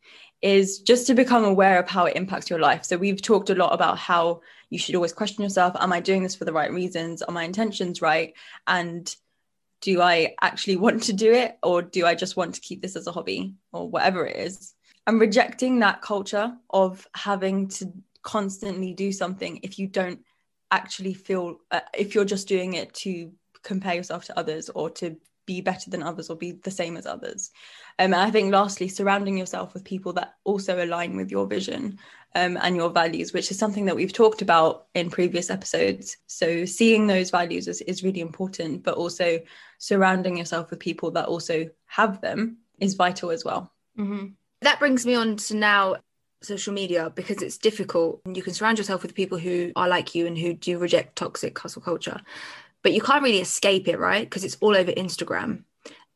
is 0.44 0.80
just 0.80 1.06
to 1.06 1.14
become 1.14 1.42
aware 1.42 1.78
of 1.78 1.88
how 1.88 2.04
it 2.04 2.16
impacts 2.16 2.50
your 2.50 2.58
life. 2.58 2.84
So 2.84 2.98
we've 2.98 3.22
talked 3.22 3.48
a 3.48 3.54
lot 3.54 3.72
about 3.72 3.96
how 3.96 4.42
you 4.68 4.78
should 4.78 4.94
always 4.94 5.14
question 5.14 5.42
yourself. 5.42 5.74
Am 5.80 5.90
i 5.90 6.00
doing 6.00 6.22
this 6.22 6.36
for 6.36 6.44
the 6.44 6.52
right 6.52 6.70
reasons? 6.70 7.22
Are 7.22 7.32
my 7.32 7.44
intentions 7.44 8.02
right? 8.02 8.34
And 8.66 9.12
do 9.80 10.02
i 10.02 10.34
actually 10.42 10.76
want 10.84 11.04
to 11.04 11.14
do 11.14 11.32
it? 11.32 11.56
Or 11.62 11.80
do 11.80 12.04
i 12.04 12.14
just 12.14 12.36
want 12.36 12.54
to 12.56 12.60
keep 12.60 12.82
this 12.82 12.94
as 12.94 13.06
a 13.06 13.12
hobby? 13.12 13.54
Or 13.72 13.88
whatever 13.88 14.26
it 14.26 14.36
is. 14.36 14.74
And 15.06 15.18
rejecting 15.18 15.78
that 15.78 16.02
culture 16.02 16.54
of 16.68 17.08
having 17.14 17.68
to 17.68 17.90
constantly 18.22 18.92
do 18.92 19.12
something 19.12 19.60
if 19.62 19.78
you 19.78 19.86
don't 19.86 20.20
actually 20.70 21.14
feel 21.14 21.56
uh, 21.70 21.80
if 21.96 22.14
you're 22.14 22.24
just 22.26 22.48
doing 22.48 22.74
it 22.74 22.92
to 22.94 23.32
compare 23.62 23.94
yourself 23.94 24.26
to 24.26 24.38
others 24.38 24.68
or 24.68 24.90
to 24.90 25.16
be 25.46 25.60
better 25.60 25.90
than 25.90 26.02
others 26.02 26.30
or 26.30 26.36
be 26.36 26.52
the 26.52 26.70
same 26.70 26.96
as 26.96 27.06
others. 27.06 27.50
Um, 27.98 28.12
and 28.12 28.16
I 28.16 28.30
think 28.30 28.52
lastly, 28.52 28.88
surrounding 28.88 29.38
yourself 29.38 29.74
with 29.74 29.84
people 29.84 30.12
that 30.14 30.34
also 30.44 30.84
align 30.84 31.16
with 31.16 31.30
your 31.30 31.46
vision 31.46 31.98
um, 32.34 32.58
and 32.60 32.74
your 32.76 32.90
values, 32.90 33.32
which 33.32 33.50
is 33.50 33.58
something 33.58 33.84
that 33.86 33.96
we've 33.96 34.12
talked 34.12 34.42
about 34.42 34.86
in 34.94 35.10
previous 35.10 35.50
episodes. 35.50 36.16
So 36.26 36.64
seeing 36.64 37.06
those 37.06 37.30
values 37.30 37.68
is, 37.68 37.80
is 37.82 38.02
really 38.02 38.20
important, 38.20 38.82
but 38.82 38.94
also 38.94 39.40
surrounding 39.78 40.36
yourself 40.36 40.70
with 40.70 40.80
people 40.80 41.10
that 41.12 41.26
also 41.26 41.68
have 41.86 42.20
them 42.20 42.58
is 42.80 42.94
vital 42.94 43.30
as 43.30 43.44
well. 43.44 43.72
Mm-hmm. 43.98 44.28
That 44.62 44.78
brings 44.78 45.06
me 45.06 45.14
on 45.14 45.36
to 45.36 45.56
now 45.56 45.96
social 46.42 46.72
media 46.74 47.10
because 47.14 47.42
it's 47.42 47.58
difficult. 47.58 48.20
You 48.26 48.42
can 48.42 48.54
surround 48.54 48.78
yourself 48.78 49.02
with 49.02 49.14
people 49.14 49.38
who 49.38 49.72
are 49.76 49.88
like 49.88 50.14
you 50.14 50.26
and 50.26 50.36
who 50.36 50.52
do 50.54 50.78
reject 50.78 51.16
toxic 51.16 51.58
hustle 51.58 51.82
culture 51.82 52.20
but 52.84 52.92
you 52.92 53.00
can't 53.00 53.24
really 53.24 53.40
escape 53.40 53.88
it, 53.88 53.98
right? 53.98 54.24
Because 54.24 54.44
it's 54.44 54.56
all 54.60 54.76
over 54.76 54.92
Instagram 54.92 55.64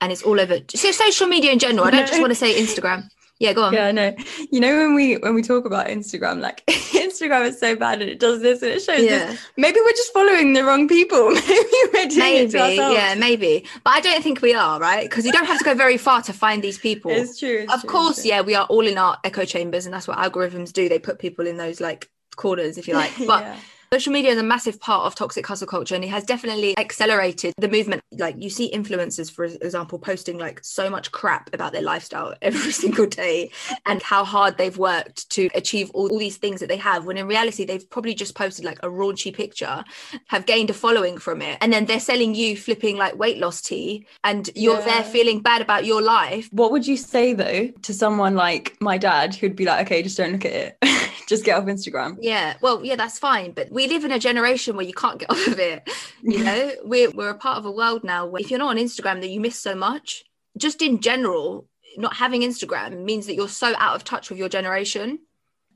and 0.01 0.13
it's 0.13 0.23
all 0.23 0.39
over 0.39 0.59
so 0.73 0.93
social 0.93 1.27
media 1.27 1.51
in 1.51 1.59
general. 1.59 1.85
I 1.85 1.91
don't 1.91 2.07
just 2.07 2.21
want 2.21 2.31
to 2.31 2.37
say 2.37 2.55
Instagram. 2.55 3.09
Yeah, 3.41 3.53
go 3.53 3.63
on. 3.63 3.73
Yeah, 3.73 3.87
I 3.87 3.93
know. 3.93 4.17
You 4.51 4.61
know 4.61 4.77
when 4.77 4.95
we 4.95 5.17
when 5.17 5.35
we 5.35 5.43
talk 5.43 5.65
about 5.65 5.87
Instagram, 5.87 6.41
like 6.41 6.65
Instagram 6.67 7.47
is 7.47 7.59
so 7.59 7.77
bad 7.77 8.03
and 8.03 8.11
it 8.11 8.19
does 8.19 8.43
this 8.43 8.63
and 8.63 8.73
it 8.73 8.81
shows 8.81 9.01
yeah. 9.01 9.27
this. 9.27 9.41
Maybe 9.57 9.79
we're 9.81 9.93
just 9.93 10.13
following 10.13 10.53
the 10.55 10.65
wrong 10.65 10.89
people. 10.89 11.31
maybe 11.49 11.69
we're 11.95 12.07
doing 12.07 12.19
maybe, 12.19 12.59
it 12.59 12.77
yeah, 12.77 13.15
maybe. 13.17 13.65
But 13.85 13.91
I 13.91 14.01
don't 14.01 14.23
think 14.23 14.43
we 14.43 14.55
are, 14.55 14.81
right? 14.81 15.09
Because 15.09 15.25
you 15.25 15.33
don't 15.33 15.47
have 15.47 15.59
to 15.59 15.65
go 15.65 15.75
very 15.75 15.97
far 15.97 16.21
to 16.23 16.33
find 16.33 16.63
these 16.63 16.79
people. 16.79 17.13
It's 17.13 17.39
true. 17.39 17.61
It's 17.61 17.73
of 17.73 17.83
true, 17.83 17.91
course, 17.91 18.27
yeah, 18.27 18.41
we 18.41 18.57
are 18.57 18.67
all 18.67 18.87
in 18.87 18.99
our 18.99 19.17
echo 19.23 19.45
chambers, 19.45 19.87
and 19.87 19.95
that's 19.95 20.09
what 20.09 20.19
algorithms 20.19 20.73
do. 20.73 20.89
They 20.89 20.99
put 20.99 21.21
people 21.21 21.47
in 21.47 21.57
those 21.57 21.81
like 21.81 22.11
corners, 22.37 22.77
if 22.77 22.89
you 22.89 22.95
like. 22.95 23.13
But 23.27 23.45
yeah. 23.45 23.57
Social 23.91 24.13
media 24.13 24.33
is 24.33 24.39
a 24.39 24.43
massive 24.43 24.79
part 24.79 25.07
of 25.07 25.15
toxic 25.15 25.47
hustle 25.47 25.67
culture 25.67 25.95
and 25.95 26.05
it 26.05 26.09
has 26.09 26.23
definitely 26.23 26.77
accelerated 26.77 27.55
the 27.57 27.69
movement. 27.69 28.03
Like 28.13 28.37
you 28.39 28.51
see 28.51 28.71
influencers, 28.71 29.31
for 29.31 29.45
example, 29.45 29.99
posting 29.99 30.37
like 30.37 30.63
so 30.63 30.91
much 30.91 31.11
crap 31.11 31.49
about 31.55 31.73
their 31.73 31.81
lifestyle 31.81 32.35
every 32.43 32.73
single 32.73 33.07
day 33.07 33.51
and 33.87 34.03
how 34.03 34.25
hard 34.25 34.59
they've 34.59 34.77
worked 34.77 35.31
to 35.31 35.49
achieve 35.55 35.91
all, 35.95 36.09
all 36.11 36.19
these 36.19 36.37
things 36.37 36.61
that 36.61 36.69
they 36.69 36.77
have. 36.77 37.07
When 37.07 37.17
in 37.17 37.27
reality, 37.27 37.65
they've 37.65 37.89
probably 37.89 38.15
just 38.15 38.35
posted 38.35 38.63
like 38.65 38.79
a 38.83 38.89
raunchy 38.89 39.35
picture, 39.35 39.83
have 40.27 40.45
gained 40.45 40.69
a 40.69 40.75
following 40.75 41.17
from 41.17 41.41
it. 41.41 41.57
And 41.63 41.73
then 41.73 41.87
they're 41.87 41.99
selling 41.99 42.35
you 42.35 42.59
flipping 42.59 42.99
like 42.99 43.19
weight 43.19 43.39
loss 43.39 43.63
tea 43.63 44.07
and 44.23 44.51
you're 44.55 44.81
yeah. 44.81 44.85
there 44.85 45.05
feeling 45.05 45.41
bad 45.41 45.63
about 45.63 45.87
your 45.87 46.03
life. 46.03 46.49
What 46.53 46.73
would 46.73 46.87
you 46.87 46.99
say 46.99 47.33
though 47.33 47.69
to 47.69 47.95
someone 47.95 48.35
like 48.35 48.77
my 48.83 48.99
dad 48.99 49.35
who'd 49.35 49.57
be 49.57 49.65
like, 49.65 49.87
okay, 49.87 50.03
just 50.03 50.19
don't 50.19 50.33
look 50.33 50.45
at 50.45 50.53
it? 50.53 50.79
just 51.29 51.45
get 51.45 51.59
off 51.59 51.65
Instagram. 51.65 52.17
Yeah, 52.21 52.55
well, 52.61 52.85
yeah, 52.85 52.97
that's 52.97 53.19
fine. 53.19 53.53
But 53.53 53.71
we 53.79 53.87
live 53.87 54.05
in 54.05 54.11
a 54.11 54.19
generation 54.19 54.75
where 54.75 54.85
you 54.85 54.93
can't 54.93 55.21
get 55.21 55.31
off 55.35 55.47
of 55.47 55.61
it. 55.61 55.89
You 56.21 56.43
know, 56.43 56.73
we're 56.83 57.11
we're 57.13 57.31
a 57.31 57.39
part 57.39 57.59
of 57.59 57.65
a 57.65 57.71
world 57.71 58.03
now 58.03 58.27
where 58.27 58.43
if 58.43 58.51
you're 58.51 58.59
not 58.59 58.71
on 58.71 58.77
Instagram, 58.77 59.21
that 59.21 59.31
you 59.31 59.41
miss 59.41 59.59
so 59.59 59.75
much. 59.75 60.25
Just 60.57 60.83
in 60.83 61.01
general, 61.01 61.69
not 61.97 62.17
having 62.17 62.43
Instagram 62.43 63.05
means 63.05 63.27
that 63.27 63.37
you're 63.37 63.49
so 63.49 63.75
out 63.79 63.95
of 63.95 64.03
touch 64.03 64.31
with 64.31 64.39
your 64.39 64.49
generation. 64.49 65.21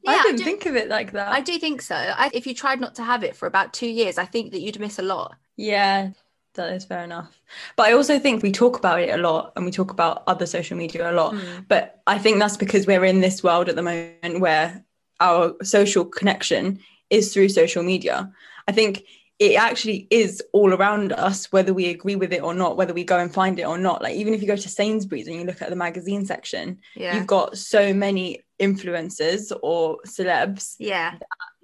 Yeah, 0.03 0.11
I 0.11 0.23
didn't 0.23 0.35
I 0.35 0.39
do, 0.39 0.45
think 0.45 0.67
of 0.67 0.75
it 0.75 0.89
like 0.89 1.13
that. 1.13 1.33
I 1.33 1.41
do 1.41 1.57
think 1.61 1.81
so. 1.81 1.95
I, 1.95 2.29
if 2.35 2.45
you 2.49 2.55
tried 2.55 2.81
not 2.81 2.97
to 2.97 3.05
have 3.05 3.23
it 3.23 3.37
for 3.37 3.47
about 3.47 3.73
two 3.73 3.87
years, 3.87 4.19
I 4.19 4.25
think 4.25 4.51
that 4.51 4.61
you'd 4.61 4.81
miss 4.81 4.99
a 4.99 5.03
lot. 5.03 5.37
Yeah, 5.57 6.11
that 6.55 6.73
is 6.73 6.85
fair 6.85 7.05
enough. 7.05 7.41
But 7.77 7.87
I 7.87 7.93
also 7.93 8.19
think 8.19 8.43
we 8.43 8.51
talk 8.51 8.77
about 8.77 9.01
it 9.01 9.11
a 9.11 9.17
lot 9.17 9.53
and 9.55 9.65
we 9.65 9.71
talk 9.71 9.93
about 9.93 10.25
other 10.27 10.47
social 10.47 10.77
media 10.77 11.09
a 11.09 11.15
lot. 11.15 11.35
Mm. 11.35 11.67
But 11.69 12.03
I 12.09 12.19
think 12.19 12.41
that's 12.41 12.57
because 12.57 12.85
we're 12.85 13.05
in 13.05 13.21
this 13.21 13.45
world 13.45 13.69
at 13.69 13.77
the 13.77 13.83
moment 13.83 14.41
where 14.41 14.85
our 15.21 15.55
social 15.63 16.05
connection 16.05 16.81
is 17.13 17.33
through 17.33 17.51
social 17.51 17.83
media. 17.83 18.33
I 18.67 18.73
think 18.73 19.05
it 19.39 19.57
actually 19.57 20.07
is 20.11 20.43
all 20.53 20.73
around 20.73 21.13
us, 21.13 21.51
whether 21.53 21.75
we 21.75 21.89
agree 21.89 22.17
with 22.17 22.33
it 22.33 22.43
or 22.43 22.55
not, 22.55 22.77
whether 22.77 22.95
we 22.95 23.05
go 23.05 23.19
and 23.19 23.33
find 23.33 23.59
it 23.59 23.67
or 23.67 23.77
not. 23.77 24.01
Like 24.01 24.15
even 24.15 24.35
if 24.35 24.41
you 24.41 24.47
go 24.47 24.57
to 24.57 24.69
Sainsbury's 24.69 25.27
and 25.27 25.37
you 25.37 25.45
look 25.45 25.61
at 25.61 25.69
the 25.69 25.77
magazine 25.77 26.25
section, 26.25 26.79
yeah. 26.95 27.15
you've 27.15 27.27
got 27.27 27.59
so 27.59 27.93
many 27.93 28.41
influencers 28.61 29.53
or 29.63 29.99
celebs 30.07 30.77
yeah. 30.79 31.15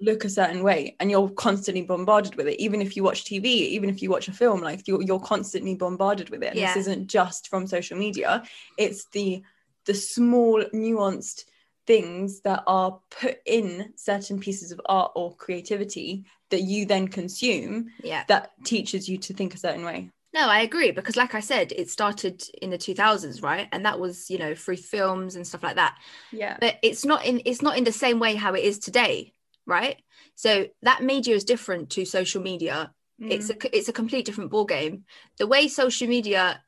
look 0.01 0.25
a 0.25 0.29
certain 0.29 0.61
way 0.61 0.97
and 0.99 1.09
you're 1.09 1.29
constantly 1.29 1.81
bombarded 1.81 2.35
with 2.35 2.47
it. 2.47 2.59
Even 2.59 2.81
if 2.81 2.97
you 2.97 3.03
watch 3.03 3.23
TV, 3.23 3.45
even 3.45 3.89
if 3.89 4.01
you 4.01 4.09
watch 4.09 4.27
a 4.27 4.33
film, 4.33 4.61
like 4.61 4.85
you're, 4.87 5.01
you're 5.01 5.19
constantly 5.19 5.75
bombarded 5.75 6.29
with 6.29 6.43
it. 6.43 6.49
And 6.49 6.59
yeah. 6.59 6.73
this 6.73 6.87
isn't 6.87 7.07
just 7.07 7.47
from 7.47 7.65
social 7.65 7.97
media. 7.97 8.43
It's 8.77 9.05
the 9.13 9.41
the 9.85 9.93
small 9.93 10.63
nuanced 10.73 11.45
things 11.89 12.41
that 12.41 12.61
are 12.67 12.99
put 13.09 13.39
in 13.47 13.91
certain 13.95 14.39
pieces 14.39 14.71
of 14.71 14.79
art 14.85 15.11
or 15.15 15.35
creativity 15.35 16.23
that 16.51 16.61
you 16.61 16.85
then 16.85 17.07
consume 17.07 17.87
yeah. 18.03 18.23
that 18.27 18.51
teaches 18.63 19.09
you 19.09 19.17
to 19.17 19.33
think 19.33 19.55
a 19.55 19.57
certain 19.57 19.83
way. 19.83 20.11
No 20.31 20.47
i 20.47 20.59
agree 20.59 20.91
because 20.91 21.17
like 21.17 21.33
i 21.33 21.39
said 21.39 21.71
it 21.71 21.89
started 21.89 22.43
in 22.61 22.69
the 22.69 22.77
2000s 22.77 23.41
right? 23.41 23.67
And 23.71 23.83
that 23.87 23.99
was 23.99 24.29
you 24.29 24.37
know 24.37 24.53
through 24.53 24.77
films 24.77 25.35
and 25.35 25.47
stuff 25.47 25.63
like 25.63 25.77
that. 25.77 25.97
Yeah. 26.31 26.57
But 26.61 26.75
it's 26.83 27.05
not 27.05 27.25
in 27.25 27.41
it's 27.43 27.63
not 27.63 27.75
in 27.75 27.85
the 27.85 27.91
same 27.91 28.19
way 28.19 28.35
how 28.35 28.53
it 28.53 28.63
is 28.63 28.77
today 28.77 29.33
right? 29.65 29.97
So 30.35 30.67
that 30.83 31.01
media 31.03 31.35
is 31.35 31.43
different 31.43 31.89
to 31.91 32.05
social 32.05 32.41
media. 32.41 32.93
Mm. 33.19 33.31
it's 33.31 33.49
a 33.49 33.75
it's 33.75 33.89
a 33.89 33.99
complete 34.01 34.25
different 34.25 34.49
ball 34.49 34.63
game 34.63 35.03
the 35.39 35.47
way 35.47 35.67
social 35.67 36.07
media 36.07 36.63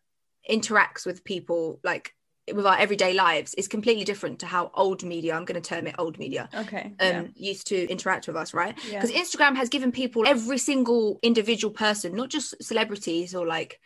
interacts 0.50 1.06
with 1.06 1.24
people 1.24 1.80
like 1.82 2.14
with 2.54 2.66
our 2.66 2.78
everyday 2.78 3.14
lives 3.14 3.54
is 3.54 3.68
completely 3.68 4.04
different 4.04 4.40
to 4.40 4.46
how 4.46 4.72
old 4.74 5.04
media 5.04 5.36
i'm 5.36 5.46
going 5.46 5.62
to 5.62 5.68
term 5.70 5.88
it 5.88 5.96
old 5.98 6.18
media 6.18 6.50
okay 6.56 6.86
um 6.86 6.94
yeah. 7.00 7.24
used 7.36 7.68
to 7.68 7.88
interact 7.90 8.28
with 8.28 8.36
us 8.36 8.54
right 8.54 8.76
because 8.76 9.12
yeah. 9.12 9.22
instagram 9.22 9.56
has 9.56 9.70
given 9.70 9.92
people 9.92 10.28
every 10.28 10.58
single 10.58 11.20
individual 11.22 11.74
person 11.74 12.16
not 12.16 12.30
just 12.30 12.62
celebrities 12.64 13.36
or 13.36 13.46
like 13.46 13.80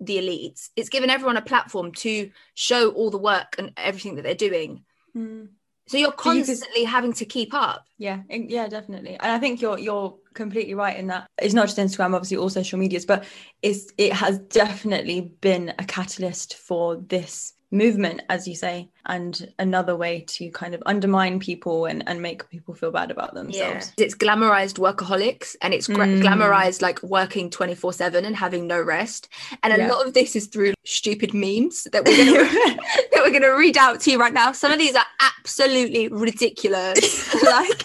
the 0.00 0.18
elites 0.18 0.68
it's 0.76 0.88
given 0.88 1.10
everyone 1.10 1.36
a 1.36 1.42
platform 1.42 1.90
to 1.92 2.30
show 2.54 2.90
all 2.90 3.10
the 3.10 3.18
work 3.18 3.56
and 3.58 3.72
everything 3.76 4.16
that 4.16 4.22
they're 4.22 4.34
doing 4.34 4.84
mm. 5.16 5.48
so 5.88 5.96
you're 5.96 6.12
constantly 6.12 6.80
you 6.80 6.86
could... 6.86 6.90
having 6.90 7.12
to 7.12 7.24
keep 7.24 7.54
up 7.54 7.84
yeah 7.98 8.20
yeah 8.28 8.68
definitely 8.68 9.16
and 9.18 9.32
i 9.32 9.38
think 9.38 9.60
you're 9.60 9.78
you're 9.78 10.16
completely 10.34 10.74
right 10.74 10.98
in 10.98 11.06
that 11.06 11.26
it's 11.40 11.54
not 11.54 11.66
just 11.66 11.78
instagram 11.78 12.14
obviously 12.14 12.36
all 12.36 12.50
social 12.50 12.78
medias 12.78 13.06
but 13.06 13.24
it's 13.62 13.90
it 13.96 14.12
has 14.12 14.38
definitely 14.38 15.32
been 15.40 15.72
a 15.78 15.84
catalyst 15.84 16.56
for 16.56 16.96
this 16.96 17.54
movement 17.72 18.22
as 18.28 18.46
you 18.46 18.54
say 18.54 18.88
and 19.06 19.52
another 19.58 19.96
way 19.96 20.24
to 20.26 20.50
kind 20.50 20.74
of 20.74 20.82
undermine 20.86 21.40
people 21.40 21.86
and, 21.86 22.08
and 22.08 22.22
make 22.22 22.48
people 22.48 22.74
feel 22.74 22.92
bad 22.92 23.10
about 23.10 23.34
themselves 23.34 23.92
yeah. 23.96 24.04
it's 24.04 24.14
glamorized 24.14 24.78
workaholics 24.78 25.56
and 25.62 25.74
it's 25.74 25.88
gra- 25.88 26.06
mm. 26.06 26.22
glamorized 26.22 26.80
like 26.80 27.02
working 27.02 27.50
24 27.50 27.92
7 27.92 28.24
and 28.24 28.36
having 28.36 28.68
no 28.68 28.80
rest 28.80 29.28
and 29.64 29.72
a 29.72 29.78
yeah. 29.78 29.92
lot 29.92 30.06
of 30.06 30.14
this 30.14 30.36
is 30.36 30.46
through 30.46 30.74
stupid 30.84 31.34
memes 31.34 31.88
that 31.92 32.04
we're 32.04 32.16
gonna 32.16 32.44
that 33.12 33.22
we're 33.24 33.32
gonna 33.32 33.56
read 33.56 33.76
out 33.76 33.98
to 34.00 34.12
you 34.12 34.18
right 34.18 34.32
now 34.32 34.52
some 34.52 34.70
of 34.70 34.78
these 34.78 34.94
are 34.94 35.06
absolutely 35.20 36.06
ridiculous 36.08 37.34
like 37.42 37.82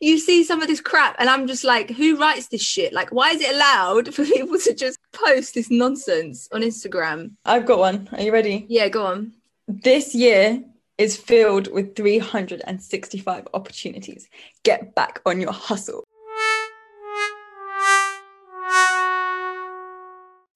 you 0.00 0.18
see 0.18 0.44
some 0.44 0.62
of 0.62 0.68
this 0.68 0.80
crap 0.80 1.16
and 1.18 1.28
i'm 1.28 1.46
just 1.46 1.64
like 1.64 1.90
who 1.90 2.16
writes 2.16 2.48
this 2.48 2.62
shit? 2.62 2.92
Like 2.92 3.10
why 3.10 3.30
is 3.30 3.40
it 3.40 3.54
allowed 3.54 4.14
for 4.14 4.24
people 4.24 4.58
to 4.58 4.74
just 4.74 4.98
post 5.12 5.54
this 5.54 5.70
nonsense 5.70 6.48
on 6.52 6.62
instagram? 6.62 7.32
I've 7.44 7.66
got 7.66 7.78
one. 7.78 8.08
Are 8.12 8.22
you 8.22 8.32
ready? 8.32 8.66
Yeah 8.68 8.88
go 8.88 9.06
on. 9.06 9.32
This 9.66 10.14
year 10.14 10.62
is 10.96 11.16
filled 11.16 11.72
with 11.72 11.94
365 11.94 13.48
opportunities. 13.54 14.28
Get 14.64 14.94
back 14.94 15.20
on 15.26 15.40
your 15.40 15.52
hustle. 15.52 16.04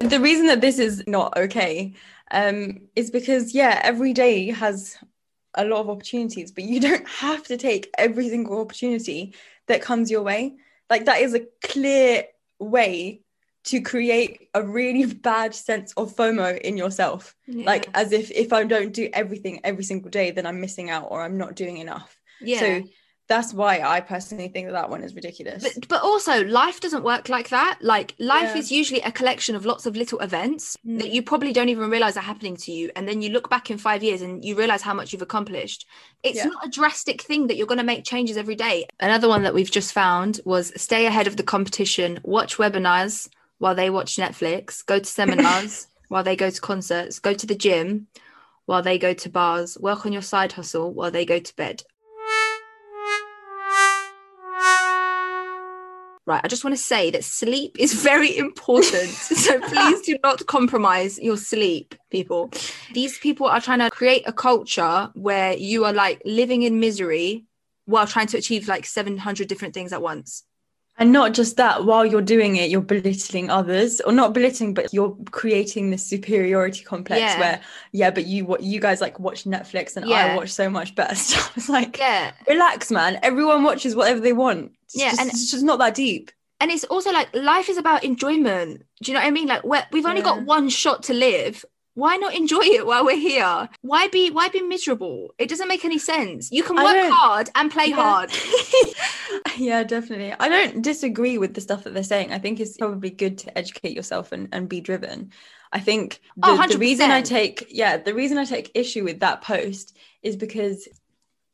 The 0.00 0.18
reason 0.18 0.46
that 0.46 0.61
this 0.61 0.81
is 0.81 1.05
not 1.07 1.37
okay 1.37 1.94
um, 2.33 2.81
is 2.96 3.11
because 3.11 3.55
yeah 3.55 3.81
every 3.85 4.12
day 4.12 4.50
has 4.50 4.96
a 5.54 5.64
lot 5.64 5.80
of 5.80 5.90
opportunities, 5.90 6.50
but 6.50 6.64
you 6.64 6.80
don't 6.80 7.06
have 7.08 7.44
to 7.44 7.56
take 7.56 7.90
every 7.98 8.28
single 8.28 8.60
opportunity 8.60 9.34
that 9.68 9.82
comes 9.82 10.10
your 10.10 10.22
way. 10.22 10.54
Like 10.88 11.06
that 11.06 11.20
is 11.20 11.34
a 11.34 11.46
clear 11.62 12.24
way 12.58 13.22
to 13.64 13.80
create 13.80 14.48
a 14.54 14.62
really 14.62 15.06
bad 15.14 15.54
sense 15.54 15.92
of 15.94 16.14
FOMO 16.14 16.60
in 16.60 16.76
yourself. 16.76 17.34
Yeah. 17.46 17.66
Like 17.66 17.88
as 17.94 18.12
if 18.12 18.30
if 18.30 18.52
I 18.52 18.64
don't 18.64 18.92
do 18.92 19.08
everything 19.12 19.60
every 19.64 19.84
single 19.84 20.10
day, 20.10 20.30
then 20.30 20.46
I'm 20.46 20.60
missing 20.60 20.90
out 20.90 21.08
or 21.10 21.22
I'm 21.22 21.38
not 21.38 21.54
doing 21.54 21.78
enough. 21.78 22.18
Yeah. 22.40 22.60
So 22.60 22.82
that's 23.33 23.55
why 23.55 23.81
I 23.81 24.01
personally 24.01 24.49
think 24.49 24.66
that 24.66 24.75
that 24.75 24.90
one 24.90 25.03
is 25.03 25.14
ridiculous. 25.14 25.62
But, 25.62 25.88
but 25.88 26.03
also, 26.03 26.45
life 26.45 26.81
doesn't 26.81 27.03
work 27.03 27.31
like 27.31 27.49
that. 27.49 27.79
Like, 27.81 28.14
life 28.18 28.51
yeah. 28.55 28.59
is 28.59 28.71
usually 28.71 29.01
a 29.01 29.11
collection 29.11 29.57
of 29.57 29.64
lots 29.64 29.87
of 29.87 29.97
little 29.97 30.18
events 30.18 30.77
mm. 30.87 30.99
that 30.99 31.11
you 31.11 31.23
probably 31.23 31.53
don't 31.55 31.71
even 31.71 31.88
realize 31.88 32.18
are 32.18 32.21
happening 32.21 32.57
to 32.59 32.73
you. 32.73 32.90
And 32.95 33.09
then 33.09 33.23
you 33.23 33.31
look 33.31 33.49
back 33.49 33.71
in 33.71 33.79
five 33.79 34.03
years 34.03 34.21
and 34.21 34.45
you 34.45 34.55
realize 34.55 34.83
how 34.83 34.92
much 34.92 35.12
you've 35.12 35.23
accomplished. 35.23 35.87
It's 36.23 36.37
yeah. 36.37 36.45
not 36.45 36.66
a 36.66 36.71
drastic 36.71 37.23
thing 37.23 37.47
that 37.47 37.57
you're 37.57 37.66
going 37.66 37.79
to 37.79 37.85
make 37.85 38.05
changes 38.05 38.37
every 38.37 38.55
day. 38.55 38.87
Another 39.01 39.29
one 39.29 39.45
that 39.45 39.55
we've 39.55 39.71
just 39.71 39.95
found 39.95 40.40
was 40.45 40.71
stay 40.77 41.07
ahead 41.07 41.27
of 41.27 41.38
the 41.38 41.42
competition, 41.42 42.21
watch 42.25 42.59
webinars 42.59 43.31
while 43.59 43.75
they 43.75 43.88
watch 43.88 44.16
Netflix, 44.16 44.85
go 44.85 44.99
to 44.99 45.05
seminars 45.07 45.87
while 46.09 46.23
they 46.23 46.37
go 46.37 46.51
to 46.51 46.61
concerts, 46.61 47.18
go 47.18 47.33
to 47.33 47.47
the 47.47 47.55
gym 47.55 48.09
while 48.66 48.83
they 48.83 48.99
go 48.99 49.14
to 49.14 49.31
bars, 49.31 49.79
work 49.79 50.05
on 50.05 50.12
your 50.12 50.23
side 50.23 50.53
hustle 50.53 50.92
while 50.92 51.11
they 51.11 51.25
go 51.25 51.38
to 51.38 51.57
bed. 51.57 51.83
Right, 56.24 56.40
I 56.44 56.46
just 56.46 56.62
want 56.62 56.76
to 56.76 56.82
say 56.82 57.11
that 57.11 57.24
sleep 57.24 57.76
is 57.80 57.94
very 57.94 58.37
important. 58.46 59.11
so 59.11 59.61
please 59.61 60.02
do 60.02 60.16
not 60.22 60.46
compromise 60.46 61.18
your 61.18 61.37
sleep, 61.37 61.96
people. 62.11 62.52
These 62.92 63.18
people 63.18 63.46
are 63.46 63.61
trying 63.61 63.80
to 63.80 63.90
create 63.90 64.22
a 64.26 64.32
culture 64.32 65.11
where 65.14 65.54
you 65.54 65.85
are 65.85 65.92
like 65.92 66.22
living 66.24 66.62
in 66.62 66.78
misery 66.78 67.44
while 67.87 68.06
trying 68.06 68.28
to 68.28 68.38
achieve 68.38 68.68
like 68.68 68.87
700 68.87 69.48
different 69.48 69.74
things 69.74 69.92
at 69.92 70.00
once. 70.00 70.44
And 70.98 71.11
not 71.11 71.33
just 71.33 71.57
that, 71.57 71.85
while 71.85 72.05
you're 72.05 72.20
doing 72.22 72.57
it, 72.57 72.68
you're 72.70 72.83
belittling 72.83 73.50
others, 73.50 74.00
or 74.02 74.12
not 74.12 74.35
belittling, 74.35 74.74
but 74.74 74.92
you're 74.92 75.16
creating 75.31 75.90
this 75.90 76.05
superiority 76.07 76.85
complex 76.85 77.20
Yeah. 77.20 77.40
where, 77.40 77.61
yeah, 77.92 78.11
but 78.11 78.26
you 78.26 78.44
what 78.44 78.62
you 78.62 78.78
guys 78.78 79.00
like 79.00 79.18
watch 79.18 79.44
Netflix 79.44 79.96
and 79.96 80.07
Yeah. 80.07 80.26
I 80.33 80.37
watch 80.37 80.50
so 80.50 80.68
much 80.68 80.94
better 80.94 81.14
stuff. 81.26 81.57
It's 81.57 81.68
like, 81.70 81.98
Yeah. 81.98 82.33
relax, 82.48 82.90
man. 82.90 83.18
Everyone 83.22 83.62
watches 83.64 83.96
whatever 83.96 84.20
they 84.20 84.35
want. 84.35 84.72
It's 84.85 84.96
Yeah, 84.96 85.11
just, 85.11 85.20
and- 85.22 85.31
it's 85.31 85.50
just 85.50 85.64
not 85.64 85.78
that 85.78 85.94
deep. 85.94 86.31
And 86.61 86.70
it's 86.70 86.85
also 86.85 87.11
like 87.11 87.35
life 87.35 87.68
is 87.68 87.76
about 87.76 88.05
enjoyment. 88.05 88.83
Do 89.02 89.11
you 89.11 89.14
know 89.16 89.20
what 89.22 89.26
I 89.26 89.31
mean? 89.33 89.48
Like 89.48 89.64
we're, 89.64 89.85
we've 89.90 90.07
only 90.07 90.22
got 90.22 90.42
one 90.44 90.68
shot 90.68 91.02
to 91.05 91.14
live. 91.14 91.64
Why 91.94 92.16
not 92.16 92.35
enjoy 92.35 92.62
it 92.62 92.87
while 92.87 93.05
we're 93.05 93.16
here? 93.16 93.68
Why 93.83 94.09
be 94.09 94.31
why 94.31 94.48
be 94.48 94.62
miserable? 94.62 95.35
It 95.38 95.48
doesn't 95.48 95.68
make 95.68 95.85
any 95.85 95.98
sense. 95.98 96.50
You 96.50 96.62
can 96.62 96.76
work 96.76 97.12
hard 97.12 97.50
and 97.55 97.70
play 97.70 97.87
Yeah. 97.87 97.96
hard. 97.96 98.33
yeah, 99.59 99.85
definitely. 99.85 100.35
I 100.38 100.48
don't 100.48 100.83
disagree 100.83 101.37
with 101.38 101.55
the 101.55 101.61
stuff 101.61 101.85
that 101.85 101.92
they're 101.94 102.02
saying. 102.02 102.33
I 102.33 102.38
think 102.38 102.61
it's 102.61 102.76
probably 102.78 103.11
good 103.11 103.38
to 103.38 103.59
educate 103.59 103.94
yourself 103.94 104.33
and, 104.33 104.48
and 104.52 104.68
be 104.68 104.81
driven. 104.81 105.33
I 105.72 105.81
think 105.81 106.20
oh, 106.42 106.57
the, 106.57 106.62
Oh, 106.62 106.66
the 106.66 106.78
reason 106.78 107.11
I 107.11 107.22
take 107.22 107.66
yeah, 107.70 107.98
the 107.98 108.14
reason 108.14 108.38
I 108.38 108.44
take 108.44 108.70
issue 108.74 109.05
with 109.05 109.20
that 109.20 109.42
post 109.42 109.96
is 110.22 110.37
because 110.37 110.88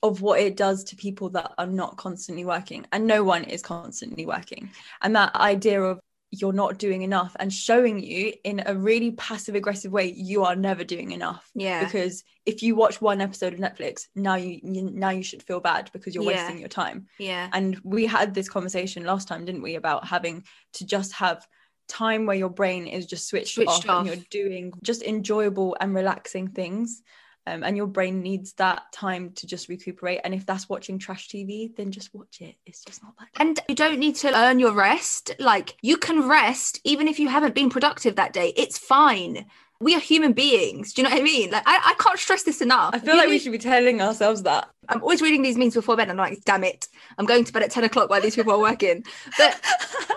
of 0.03 0.22
what 0.22 0.40
it 0.40 0.57
does 0.57 0.85
to 0.85 0.96
people 0.96 1.31
that 1.31 1.53
are 1.59 1.66
not 1.66 1.96
constantly 1.96 2.44
working. 2.44 2.87
And 2.92 3.07
no 3.07 3.24
one 3.24 3.44
is 3.44 3.62
constantly 3.62 4.27
working. 4.27 4.70
And 5.03 5.16
that 5.16 5.35
idea 5.35 5.83
of 5.83 5.98
you're 6.31 6.53
not 6.53 6.79
doing 6.79 7.03
enough 7.03 7.35
and 7.41 7.53
showing 7.53 7.99
you 7.99 8.33
in 8.45 8.62
a 8.67 8.75
really 8.75 9.12
passive 9.12 9.55
aggressive 9.55 9.91
way 9.91 10.12
you 10.12 10.45
are 10.45 10.55
never 10.55 10.85
doing 10.85 11.12
enough 11.12 11.51
Yeah. 11.55 11.85
because 11.85 12.23
if 12.45 12.62
you 12.62 12.75
watch 12.75 13.01
one 13.01 13.21
episode 13.21 13.55
of 13.55 13.61
Netflix 13.61 14.09
now 14.14 14.35
you, 14.35 14.61
you 14.62 14.91
now 14.93 15.09
you 15.11 15.23
should 15.23 15.43
feel 15.43 15.61
bad 15.61 15.91
because 15.93 16.14
you're 16.14 16.25
Yeah. 16.25 16.43
wasting 16.45 16.59
your 16.59 16.69
time 16.69 17.07
Yeah. 17.19 17.49
and 17.53 17.81
we 17.83 18.05
had 18.07 18.35
this 18.35 18.49
conversation 18.49 19.05
last 19.05 19.27
time 19.27 19.45
didn't 19.47 19.62
we 19.62 19.77
about 19.77 20.07
having 20.07 20.45
to 20.75 20.85
just 20.87 21.12
have 21.14 21.47
time 21.88 22.27
where 22.27 22.37
your 22.37 22.51
brain 22.51 22.87
is 22.87 23.07
just 23.07 23.27
switched, 23.29 23.55
Switched 23.55 23.71
off, 23.71 23.88
off. 23.88 24.07
and 24.07 24.09
you're 24.09 24.27
doing 24.31 24.73
just 24.83 25.03
enjoyable 25.03 25.77
and 25.81 25.95
relaxing 25.95 26.49
things 26.49 27.03
um, 27.48 27.62
and 27.62 27.76
your 27.76 27.87
brain 27.87 28.20
needs 28.22 28.52
that 28.54 28.82
time 28.92 29.32
to 29.37 29.46
just 29.46 29.68
recuperate 29.68 30.20
and 30.24 30.34
if 30.34 30.44
that's 30.44 30.68
watching 30.68 30.98
trash 30.98 31.28
tv 31.28 31.74
then 31.76 31.90
just 31.90 32.14
watch 32.14 32.40
it 32.40 32.56
it's 32.66 32.84
just 32.84 33.02
not 33.02 33.14
that 33.18 33.28
And 33.40 33.58
you 33.68 33.74
don't 33.74 33.98
need 33.98 34.16
to 34.16 34.34
earn 34.34 34.58
your 34.58 34.72
rest. 34.72 35.34
Like 35.38 35.76
you 35.82 35.96
can 35.96 36.28
rest 36.28 36.80
even 36.84 37.08
if 37.08 37.18
you 37.18 37.28
haven't 37.28 37.54
been 37.54 37.70
productive 37.70 38.16
that 38.16 38.32
day. 38.32 38.52
It's 38.56 38.78
fine. 38.78 39.46
We 39.80 39.94
are 39.94 40.00
human 40.00 40.32
beings. 40.32 40.92
Do 40.92 41.02
you 41.02 41.08
know 41.08 41.14
what 41.14 41.20
I 41.20 41.24
mean? 41.24 41.50
Like 41.50 41.62
I, 41.66 41.76
I 41.76 41.94
can't 42.02 42.18
stress 42.18 42.42
this 42.42 42.61
enough. 42.61 42.94
i 42.94 42.98
feel 42.98 43.14
You 43.14 43.20
like 43.20 43.28
we 43.28 43.38
should 43.38 43.52
be 43.52 43.58
telling 43.58 44.00
ourselves 44.02 44.42
that 44.42 44.68
I'm 44.88 45.02
always 45.02 45.22
reading 45.22 45.42
these 45.42 45.56
memes 45.56 45.74
before 45.74 45.96
bed. 45.96 46.08
And 46.08 46.20
I'm 46.20 46.30
like, 46.30 46.44
damn 46.44 46.64
it, 46.64 46.88
I'm 47.16 47.26
going 47.26 47.44
to 47.44 47.52
bed 47.52 47.62
at 47.62 47.70
10 47.70 47.84
o'clock 47.84 48.11
while 48.11 48.20
these 48.20 48.34
people 48.34 48.52
are 48.52 48.58
working. 48.58 49.04
But 49.38 49.61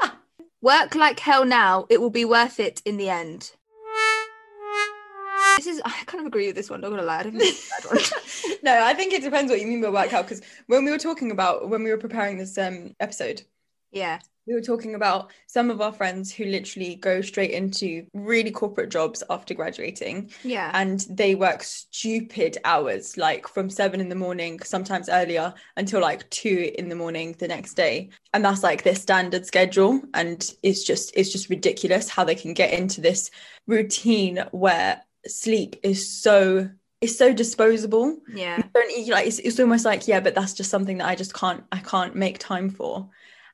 work 0.62 0.96
like 0.96 1.20
hell 1.20 1.46
now, 1.46 1.86
it 1.90 2.02
will 2.02 2.10
be 2.10 2.26
worth 2.26 2.60
it 2.60 2.82
in 2.86 2.98
the 2.98 3.10
end. 3.10 3.52
This 5.58 5.68
is, 5.68 5.82
I 5.86 5.92
kind 6.06 6.22
of 6.22 6.28
agree 6.28 6.48
with 6.48 6.56
this 6.56 6.70
one, 6.70 6.82
not 6.82 6.90
gonna 6.90 7.04
lie. 7.04 7.20
I 7.20 7.24
don't 7.24 7.38
think 7.38 7.54
it's 7.54 7.68
a 7.68 7.88
bad 7.90 7.96
one. 7.96 8.58
no 8.64 8.84
i 8.84 8.94
think 8.94 9.12
it 9.14 9.24
depends 9.24 9.50
what 9.52 9.60
you 9.60 9.66
mean 9.68 9.82
by 9.82 9.90
workout 9.90 10.24
because 10.26 10.42
when 10.68 10.86
we 10.86 10.92
were 10.92 10.98
talking 11.00 11.32
about 11.32 11.68
when 11.70 11.84
we 11.84 11.90
were 11.90 11.98
preparing 11.98 12.38
this 12.38 12.58
um 12.60 12.94
episode 13.00 13.42
Yeah. 13.92 14.20
we 14.46 14.54
were 14.54 14.62
talking 14.62 14.94
about 14.94 15.32
some 15.48 15.72
of 15.72 15.82
our 15.82 15.92
friends 15.92 16.32
who 16.32 16.46
literally 16.46 16.96
go 16.96 17.22
straight 17.22 17.52
into 17.52 18.06
really 18.14 18.52
corporate 18.52 18.90
jobs 18.92 19.24
after 19.32 19.54
graduating 19.56 20.30
Yeah. 20.44 20.70
and 20.76 21.04
they 21.10 21.34
work 21.34 21.64
stupid 21.64 22.58
hours 22.66 23.18
like 23.18 23.48
from 23.48 23.70
seven 23.70 24.00
in 24.00 24.10
the 24.10 24.16
morning 24.16 24.60
sometimes 24.62 25.10
earlier 25.10 25.54
until 25.76 26.02
like 26.02 26.30
two 26.30 26.72
in 26.78 26.88
the 26.90 26.96
morning 26.96 27.36
the 27.40 27.48
next 27.48 27.74
day 27.74 28.10
and 28.34 28.46
that's 28.46 28.62
like 28.64 28.84
their 28.84 28.96
standard 28.96 29.46
schedule 29.46 30.02
and 30.14 30.54
it's 30.62 30.84
just 30.84 31.12
it's 31.16 31.32
just 31.32 31.50
ridiculous 31.50 32.10
how 32.10 32.24
they 32.24 32.36
can 32.36 32.54
get 32.54 32.74
into 32.74 33.02
this 33.02 33.32
routine 33.68 34.44
where 34.52 35.02
sleep 35.28 35.76
is 35.84 36.08
so 36.08 36.70
is 37.02 37.18
so 37.18 37.34
disposable. 37.34 38.18
Yeah. 38.34 38.58
you 38.58 38.64
don't 38.74 39.06
you 39.06 39.14
like 39.14 39.28
it's, 39.28 39.40
it's 39.40 39.60
almost 39.60 39.86
like 39.86 40.08
yeah 40.08 40.20
but 40.20 40.36
that's 40.36 40.54
just 40.54 40.70
something 40.70 41.00
that 41.00 41.08
i 41.08 41.16
just 41.16 41.34
can't 41.34 41.64
i 41.72 41.80
can't 41.80 42.16
make 42.16 42.38
time 42.38 42.70
for. 42.70 43.10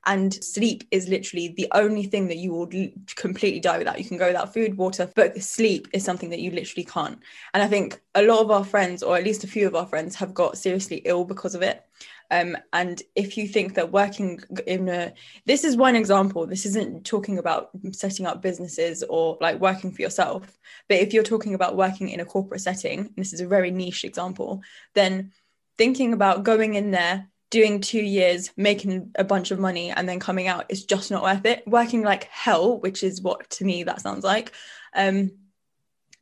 And 0.06 0.32
sleep 0.42 0.84
is 0.90 1.08
literally 1.08 1.48
the 1.48 1.68
only 1.72 2.04
thing 2.04 2.28
that 2.28 2.36
you 2.38 2.52
will 2.52 2.70
completely 3.16 3.60
die 3.60 3.76
without. 3.76 3.98
You 3.98 4.06
can 4.06 4.16
go 4.16 4.28
without 4.28 4.54
food 4.54 4.78
water 4.78 5.10
but 5.14 5.42
sleep 5.42 5.88
is 5.92 6.04
something 6.04 6.30
that 6.30 6.40
you 6.40 6.50
literally 6.50 6.84
can't. 6.84 7.18
And 7.54 7.62
i 7.62 7.66
think 7.66 8.00
a 8.14 8.22
lot 8.22 8.40
of 8.40 8.50
our 8.50 8.64
friends 8.64 9.02
or 9.02 9.16
at 9.16 9.24
least 9.24 9.44
a 9.44 9.48
few 9.48 9.66
of 9.66 9.74
our 9.74 9.86
friends 9.86 10.14
have 10.16 10.34
got 10.34 10.58
seriously 10.58 11.02
ill 11.04 11.24
because 11.24 11.54
of 11.54 11.62
it 11.62 11.84
um, 12.30 12.56
and 12.72 13.02
if 13.14 13.36
you 13.36 13.48
think 13.48 13.74
that 13.74 13.92
working 13.92 14.40
in 14.66 14.88
a 14.88 15.12
this 15.46 15.64
is 15.64 15.76
one 15.76 15.96
example 15.96 16.46
this 16.46 16.66
isn't 16.66 17.04
talking 17.04 17.38
about 17.38 17.70
setting 17.92 18.26
up 18.26 18.42
businesses 18.42 19.02
or 19.08 19.38
like 19.40 19.60
working 19.60 19.90
for 19.90 20.02
yourself 20.02 20.58
but 20.88 20.98
if 20.98 21.12
you're 21.12 21.22
talking 21.22 21.54
about 21.54 21.76
working 21.76 22.08
in 22.08 22.20
a 22.20 22.24
corporate 22.24 22.60
setting 22.60 23.12
this 23.16 23.32
is 23.32 23.40
a 23.40 23.46
very 23.46 23.70
niche 23.70 24.04
example 24.04 24.62
then 24.94 25.32
thinking 25.76 26.12
about 26.12 26.42
going 26.42 26.74
in 26.74 26.90
there 26.90 27.28
doing 27.50 27.80
two 27.80 28.00
years 28.00 28.50
making 28.56 29.10
a 29.14 29.24
bunch 29.24 29.50
of 29.50 29.58
money 29.58 29.90
and 29.90 30.08
then 30.08 30.20
coming 30.20 30.48
out 30.48 30.66
is 30.68 30.84
just 30.84 31.10
not 31.10 31.22
worth 31.22 31.46
it. 31.46 31.66
Working 31.66 32.02
like 32.02 32.24
hell 32.24 32.78
which 32.78 33.02
is 33.02 33.22
what 33.22 33.48
to 33.50 33.64
me 33.64 33.84
that 33.84 34.00
sounds 34.00 34.24
like 34.24 34.52
um 34.94 35.30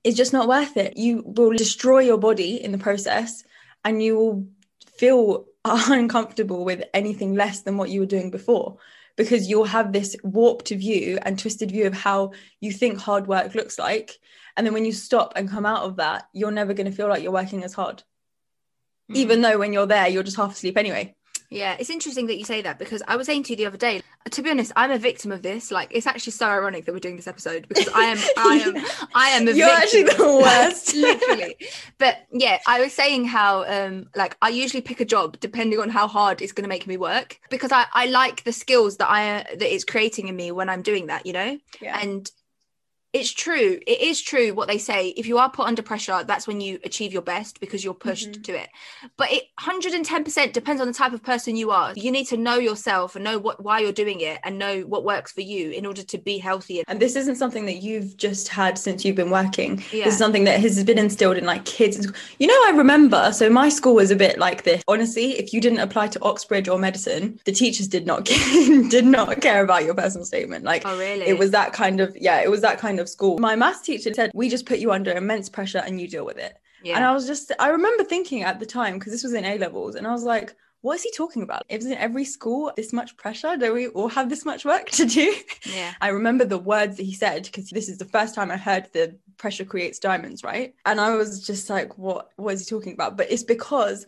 is 0.05 0.15
just 0.15 0.33
not 0.33 0.47
worth 0.47 0.77
it. 0.77 0.97
You 0.97 1.25
will 1.27 1.51
destroy 1.51 2.01
your 2.01 2.19
body 2.19 2.63
in 2.63 2.71
the 2.71 2.79
process 2.79 3.43
and 3.85 4.01
you 4.01 4.17
will 4.17 4.47
feel 4.97 5.47
uncomfortable 5.91 6.65
with 6.65 6.85
anything 6.95 7.35
less 7.35 7.61
than 7.63 7.77
what 7.77 7.91
you 7.91 8.01
were 8.01 8.07
doing 8.07 8.31
before 8.31 8.79
because 9.17 9.49
you'll 9.49 9.65
have 9.65 9.93
this 9.93 10.15
warped 10.23 10.69
view 10.69 11.19
and 11.23 11.39
twisted 11.39 11.71
view 11.71 11.87
of 11.87 11.95
how 11.95 12.33
you 12.61 12.71
think 12.71 12.99
hard 12.99 13.27
work 13.27 13.55
looks 13.55 13.79
like. 13.79 14.19
And 14.57 14.67
then 14.67 14.75
when 14.75 14.85
you 14.85 14.93
stop 14.93 15.33
and 15.37 15.51
come 15.51 15.67
out 15.67 15.85
of 15.85 15.97
that 15.97 16.29
you're 16.33 16.51
never 16.51 16.75
going 16.75 16.91
to 16.91 16.97
feel 16.97 17.09
like 17.09 17.23
you're 17.23 17.33
working 17.33 17.65
as 17.65 17.75
hard. 17.75 18.03
Mm. 19.11 19.17
even 19.17 19.41
though 19.41 19.59
when 19.59 19.73
you're 19.73 19.87
there 19.87 20.09
you're 20.09 20.25
just 20.25 20.37
half 20.37 20.53
asleep 20.53 20.77
anyway 20.77 21.15
Yeah, 21.51 21.77
it's 21.79 21.91
interesting 21.91 22.27
that 22.27 22.39
you 22.39 22.45
say 22.45 22.63
that 22.63 22.79
because 22.79 23.03
I 23.07 23.17
was 23.17 23.27
saying 23.27 23.45
to 23.45 23.53
you 23.53 23.57
the 23.57 23.67
other 23.67 23.77
day, 23.77 24.03
to 24.31 24.43
be 24.43 24.51
honest, 24.51 24.73
I'm 24.77 24.91
a 24.91 24.99
victim 24.99 25.33
of 25.33 25.43
this. 25.43 25.71
Like, 25.71 25.89
it's 25.91 26.07
actually 26.07 26.33
so 26.33 26.47
ironic 26.47 26.85
that 26.85 26.93
we're 26.93 26.99
doing 26.99 27.17
this 27.17 27.27
episode 27.27 27.69
because 27.69 27.89
I 27.95 28.05
am, 28.05 28.19
I 28.37 28.55
am, 28.57 29.09
I 29.15 29.29
am 29.31 29.43
a 29.43 29.53
victim. 29.53 29.59
You're 29.59 29.71
actually 29.71 30.03
the 30.05 30.41
worst. 30.43 30.95
literally. 30.95 31.57
But 31.99 32.27
yeah, 32.33 32.59
I 32.67 32.81
was 32.81 32.93
saying 32.93 33.27
how, 33.27 33.65
um, 33.65 34.09
like, 34.17 34.37
I 34.43 34.49
usually 34.49 34.81
pick 34.81 35.01
a 35.01 35.05
job 35.05 35.39
depending 35.41 35.79
on 35.79 35.89
how 35.89 36.09
hard 36.09 36.43
it's 36.43 36.53
going 36.53 36.65
to 36.65 36.69
make 36.69 36.87
me 36.87 36.97
work 36.97 37.39
because 37.51 37.73
I, 37.73 37.87
I 37.95 38.07
like 38.07 38.45
the 38.45 38.53
skills 38.53 38.97
that 38.97 39.09
I 39.11 39.45
that 39.57 39.75
it's 39.75 39.85
creating 39.85 40.29
in 40.29 40.37
me 40.37 40.51
when 40.53 40.69
I'm 40.69 40.83
doing 40.83 41.07
that, 41.07 41.27
you 41.27 41.33
know. 41.33 41.59
yeah 41.81 41.99
And 42.03 42.31
it's 43.21 43.33
true. 43.33 43.79
It 43.87 44.01
is 44.01 44.21
true 44.21 44.53
what 44.55 44.69
they 44.69 44.79
say. 44.79 45.09
If 45.17 45.27
you 45.27 45.39
are 45.39 45.51
put 45.51 45.67
under 45.67 45.83
pressure, 45.83 46.23
that's 46.25 46.47
when 46.47 46.61
you 46.61 46.79
achieve 46.85 47.13
your 47.13 47.23
best 47.23 47.61
because 47.61 47.83
you're 47.85 47.95
pushed 47.95 48.31
Mhm. 48.33 48.45
to 48.45 48.53
it. 48.63 48.69
But 49.17 49.33
it 49.33 49.45
110% 49.59 50.53
depends 50.53 50.81
on 50.81 50.87
the 50.89 50.95
type 50.95 51.13
of 51.13 51.23
person 51.23 51.57
you 51.57 51.71
are. 51.71 51.93
You 51.97 52.11
need 52.11 52.27
to 52.29 52.37
know 52.37 52.57
yourself 52.59 53.15
and 53.17 53.25
know 53.25 53.39
what 53.39 53.63
why 53.63 53.81
you're 53.81 53.93
doing 53.93 54.21
it 54.21 54.39
and 54.45 54.59
know 54.59 54.81
what 54.83 55.05
works 55.05 55.33
for 55.33 55.41
you 55.41 55.71
in 55.71 55.87
order 55.87 56.03
to 56.03 56.19
be 56.19 56.39
healthy. 56.39 56.83
and 56.89 57.01
this 57.01 57.17
isn't 57.17 57.37
something 57.37 57.65
that 57.67 57.77
you've 57.83 58.17
just 58.17 58.49
had 58.49 58.79
since 58.79 59.05
you've 59.05 59.17
been 59.17 59.31
working 59.31 59.83
Yeah. 59.93 60.05
this 60.05 60.15
is 60.15 60.19
something 60.19 60.45
that 60.45 60.61
has 60.61 60.83
been 60.85 60.99
instilled 60.99 61.37
in 61.37 61.45
like 61.45 61.65
kids 61.65 62.07
you 62.39 62.47
know 62.47 62.61
i 62.67 62.73
remember 62.77 63.33
so 63.33 63.49
my 63.51 63.69
school 63.69 63.95
was 63.95 64.11
a 64.11 64.17
bit 64.17 64.39
like 64.39 64.63
this 64.65 64.83
honestly 64.89 65.39
if 65.39 65.53
you 65.53 65.61
didn't 65.61 65.79
apply 65.81 66.07
to 66.09 66.19
oxbridge 66.23 66.69
or 66.69 66.79
medicine 66.79 67.41
the 67.45 67.53
teachers 67.53 67.89
did 67.89 68.07
not 68.07 68.25
did 68.97 69.05
not 69.07 69.41
care 69.41 69.63
about 69.65 69.85
your 69.85 69.95
personal 69.95 70.25
statement 70.25 70.65
like 70.65 70.83
Oh 70.85 70.97
really? 70.99 71.27
it 71.27 71.39
was 71.39 71.51
that 71.53 71.73
kind 71.73 72.01
of 72.01 72.17
yeah 72.17 72.41
it 72.43 72.51
was 72.51 72.61
that 72.61 72.79
kind 72.79 73.01
of 73.01 73.06
school 73.07 73.39
my 73.39 73.57
maths 73.57 73.81
teacher 73.81 74.13
said 74.13 74.31
we 74.35 74.49
just 74.49 74.67
put 74.67 74.79
you 74.79 74.93
under 74.93 75.13
immense 75.13 75.49
pressure 75.49 75.83
and 75.85 76.01
you 76.01 76.09
deal 76.09 76.25
with 76.25 76.39
it 76.39 76.59
yeah. 76.83 76.97
and 76.97 77.05
I 77.05 77.13
was 77.13 77.27
just, 77.27 77.53
I 77.59 77.69
remember 77.69 78.05
thinking 78.05 78.43
at 78.43 78.61
the 78.61 78.67
time, 78.67 78.99
because 78.99 79.13
this 79.13 79.25
was 79.25 79.35
in 79.35 79.45
A 79.45 79.59
levels, 79.59 79.95
and 79.95 80.07
I 80.07 80.13
was 80.13 80.23
like, 80.23 80.55
what 80.83 80.97
is 80.97 81.03
he 81.03 81.11
talking 81.11 81.43
about? 81.43 81.65
Isn't 81.69 81.95
every 81.95 82.25
school 82.25 82.71
this 82.77 82.93
much 82.93 83.17
pressure? 83.17 83.57
Do 83.57 83.73
we 83.73 83.89
all 83.89 84.09
have 84.09 84.29
this 84.29 84.45
much 84.45 84.65
work 84.65 84.91
to 84.91 85.05
do? 85.05 85.35
yeah. 85.65 85.95
I 86.01 86.09
remember 86.09 86.45
the 86.45 86.59
words 86.59 86.97
that 86.97 87.03
he 87.03 87.15
said, 87.15 87.45
because 87.45 87.71
this 87.71 87.89
is 87.89 87.99
the 87.99 88.05
first 88.05 88.35
time 88.35 88.51
I 88.51 88.57
heard 88.57 88.89
the 88.93 89.17
pressure 89.37 89.65
creates 89.65 89.99
diamonds, 89.99 90.45
right? 90.45 90.75
And 90.85 91.01
I 91.01 91.17
was 91.17 91.45
just 91.45 91.69
like, 91.69 91.99
what, 91.99 92.31
what 92.37 92.55
is 92.55 92.61
he 92.61 92.67
talking 92.67 92.93
about? 92.93 93.17
But 93.17 93.33
it's 93.33 93.43
because 93.43 94.07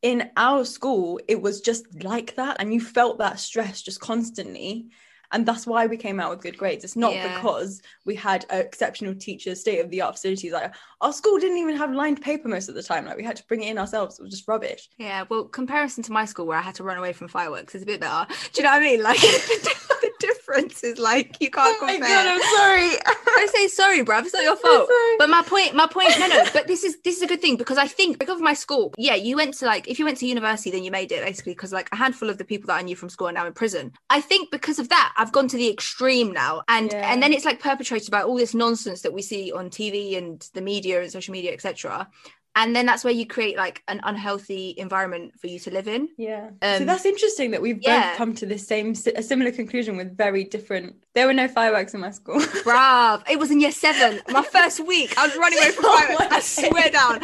in 0.00 0.30
our 0.36 0.64
school, 0.64 1.20
it 1.28 1.42
was 1.42 1.60
just 1.60 2.02
like 2.02 2.36
that. 2.36 2.56
And 2.60 2.72
you 2.72 2.80
felt 2.80 3.18
that 3.18 3.38
stress 3.38 3.82
just 3.82 4.00
constantly. 4.00 4.86
And 5.32 5.46
that's 5.46 5.66
why 5.66 5.86
we 5.86 5.96
came 5.96 6.20
out 6.20 6.30
with 6.30 6.42
good 6.42 6.56
grades. 6.58 6.84
It's 6.84 6.96
not 6.96 7.12
Yeah. 7.12 7.36
because 7.36 7.82
we 8.04 8.14
had 8.14 8.44
exceptional 8.50 9.14
teachers, 9.14 9.60
state 9.60 9.80
of 9.80 9.90
the 9.90 10.00
art 10.02 10.14
facilities. 10.14 10.52
Like 10.52 10.74
our 11.00 11.12
school 11.12 11.38
didn't 11.38 11.58
even 11.58 11.76
have 11.76 11.92
lined 11.92 12.20
paper 12.22 12.48
most 12.48 12.68
of 12.68 12.74
the 12.74 12.82
time. 12.82 13.04
Like 13.06 13.16
we 13.16 13.24
had 13.24 13.36
to 13.36 13.44
bring 13.46 13.62
it 13.62 13.70
in 13.70 13.78
ourselves. 13.78 14.18
It 14.18 14.22
was 14.22 14.32
just 14.32 14.48
rubbish. 14.48 14.88
Yeah, 14.98 15.24
well, 15.28 15.44
comparison 15.44 16.02
to 16.04 16.12
my 16.12 16.24
school 16.24 16.46
where 16.46 16.58
I 16.58 16.62
had 16.62 16.74
to 16.76 16.84
run 16.84 16.98
away 16.98 17.12
from 17.12 17.28
fireworks 17.28 17.74
is 17.74 17.82
a 17.82 17.86
bit 17.86 18.00
better. 18.00 18.26
Do 18.52 18.60
you 18.60 18.64
know 18.64 18.70
what 18.72 18.82
I 18.82 18.84
mean? 18.84 19.02
Like 19.02 19.20
the 19.20 20.35
is 20.82 20.98
like 20.98 21.36
you 21.40 21.50
can't 21.50 21.76
Oh 21.80 21.86
my 21.86 21.94
compare. 21.94 22.08
God, 22.08 22.26
I'm 22.26 22.42
sorry. 22.56 23.14
Don't 23.36 23.50
say 23.50 23.68
sorry, 23.68 24.04
bruv. 24.04 24.24
It's 24.24 24.34
not 24.34 24.42
your 24.42 24.56
fault. 24.64 24.88
But 25.18 25.28
my 25.28 25.42
point, 25.42 25.74
my 25.74 25.86
point, 25.86 26.10
no, 26.18 26.26
no. 26.26 26.44
But 26.52 26.66
this 26.66 26.84
is 26.84 26.98
this 27.04 27.16
is 27.16 27.22
a 27.22 27.26
good 27.26 27.40
thing 27.42 27.56
because 27.56 27.78
I 27.78 27.86
think 27.86 28.18
because 28.18 28.36
of 28.36 28.42
my 28.42 28.54
school, 28.54 28.94
yeah, 28.98 29.14
you 29.14 29.36
went 29.36 29.54
to 29.54 29.66
like 29.66 29.88
if 29.88 29.98
you 29.98 30.04
went 30.04 30.18
to 30.18 30.26
university, 30.26 30.70
then 30.70 30.84
you 30.84 30.90
made 30.90 31.12
it 31.12 31.24
basically 31.24 31.52
because 31.52 31.72
like 31.72 31.88
a 31.92 31.96
handful 31.96 32.30
of 32.30 32.38
the 32.38 32.44
people 32.44 32.68
that 32.68 32.78
I 32.78 32.82
knew 32.82 32.96
from 32.96 33.08
school 33.08 33.28
are 33.28 33.32
now 33.32 33.46
in 33.46 33.52
prison. 33.52 33.92
I 34.10 34.20
think 34.20 34.50
because 34.50 34.78
of 34.78 34.88
that, 34.90 35.12
I've 35.16 35.32
gone 35.32 35.48
to 35.48 35.56
the 35.56 35.70
extreme 35.70 36.32
now, 36.32 36.62
and 36.68 36.90
Yeah. 36.92 37.12
and 37.12 37.22
then 37.22 37.32
it's 37.32 37.44
like 37.44 37.60
perpetrated 37.60 38.10
by 38.10 38.22
all 38.22 38.36
this 38.36 38.54
nonsense 38.54 39.02
that 39.02 39.12
we 39.12 39.22
see 39.22 39.52
on 39.52 39.70
TV 39.70 40.16
and 40.16 40.48
the 40.54 40.60
media 40.62 41.02
and 41.02 41.10
social 41.10 41.32
media, 41.32 41.52
etc. 41.52 42.08
And 42.56 42.74
then 42.74 42.86
that's 42.86 43.04
where 43.04 43.12
you 43.12 43.26
create 43.26 43.58
like 43.58 43.82
an 43.86 44.00
unhealthy 44.02 44.74
environment 44.78 45.38
for 45.38 45.46
you 45.46 45.58
to 45.60 45.70
live 45.70 45.86
in. 45.86 46.08
Yeah. 46.16 46.48
so 46.62 46.78
Um, 46.78 46.86
that's 46.86 47.04
interesting 47.04 47.50
that 47.50 47.60
we've 47.60 47.82
yeah. 47.82 48.08
both 48.08 48.16
come 48.16 48.34
to 48.36 48.46
the 48.46 48.56
same, 48.56 48.94
a 49.14 49.22
similar 49.22 49.52
conclusion 49.52 49.98
with 49.98 50.16
very 50.16 50.42
different. 50.42 50.96
There 51.14 51.26
were 51.26 51.34
no 51.34 51.48
fireworks 51.48 51.92
in 51.92 52.00
my 52.00 52.10
school. 52.10 52.40
Bruv, 52.64 53.28
it 53.30 53.38
was 53.38 53.50
in 53.50 53.60
year 53.60 53.72
seven. 53.72 54.22
My 54.30 54.42
first 54.52 54.84
week, 54.86 55.16
I 55.18 55.26
was 55.26 55.36
running 55.36 55.58
away 55.58 55.70
from 55.70 55.84
Oh 55.88 55.98
fireworks. 55.98 56.58
I 56.58 56.68
swear 56.70 56.90
down. 56.90 57.20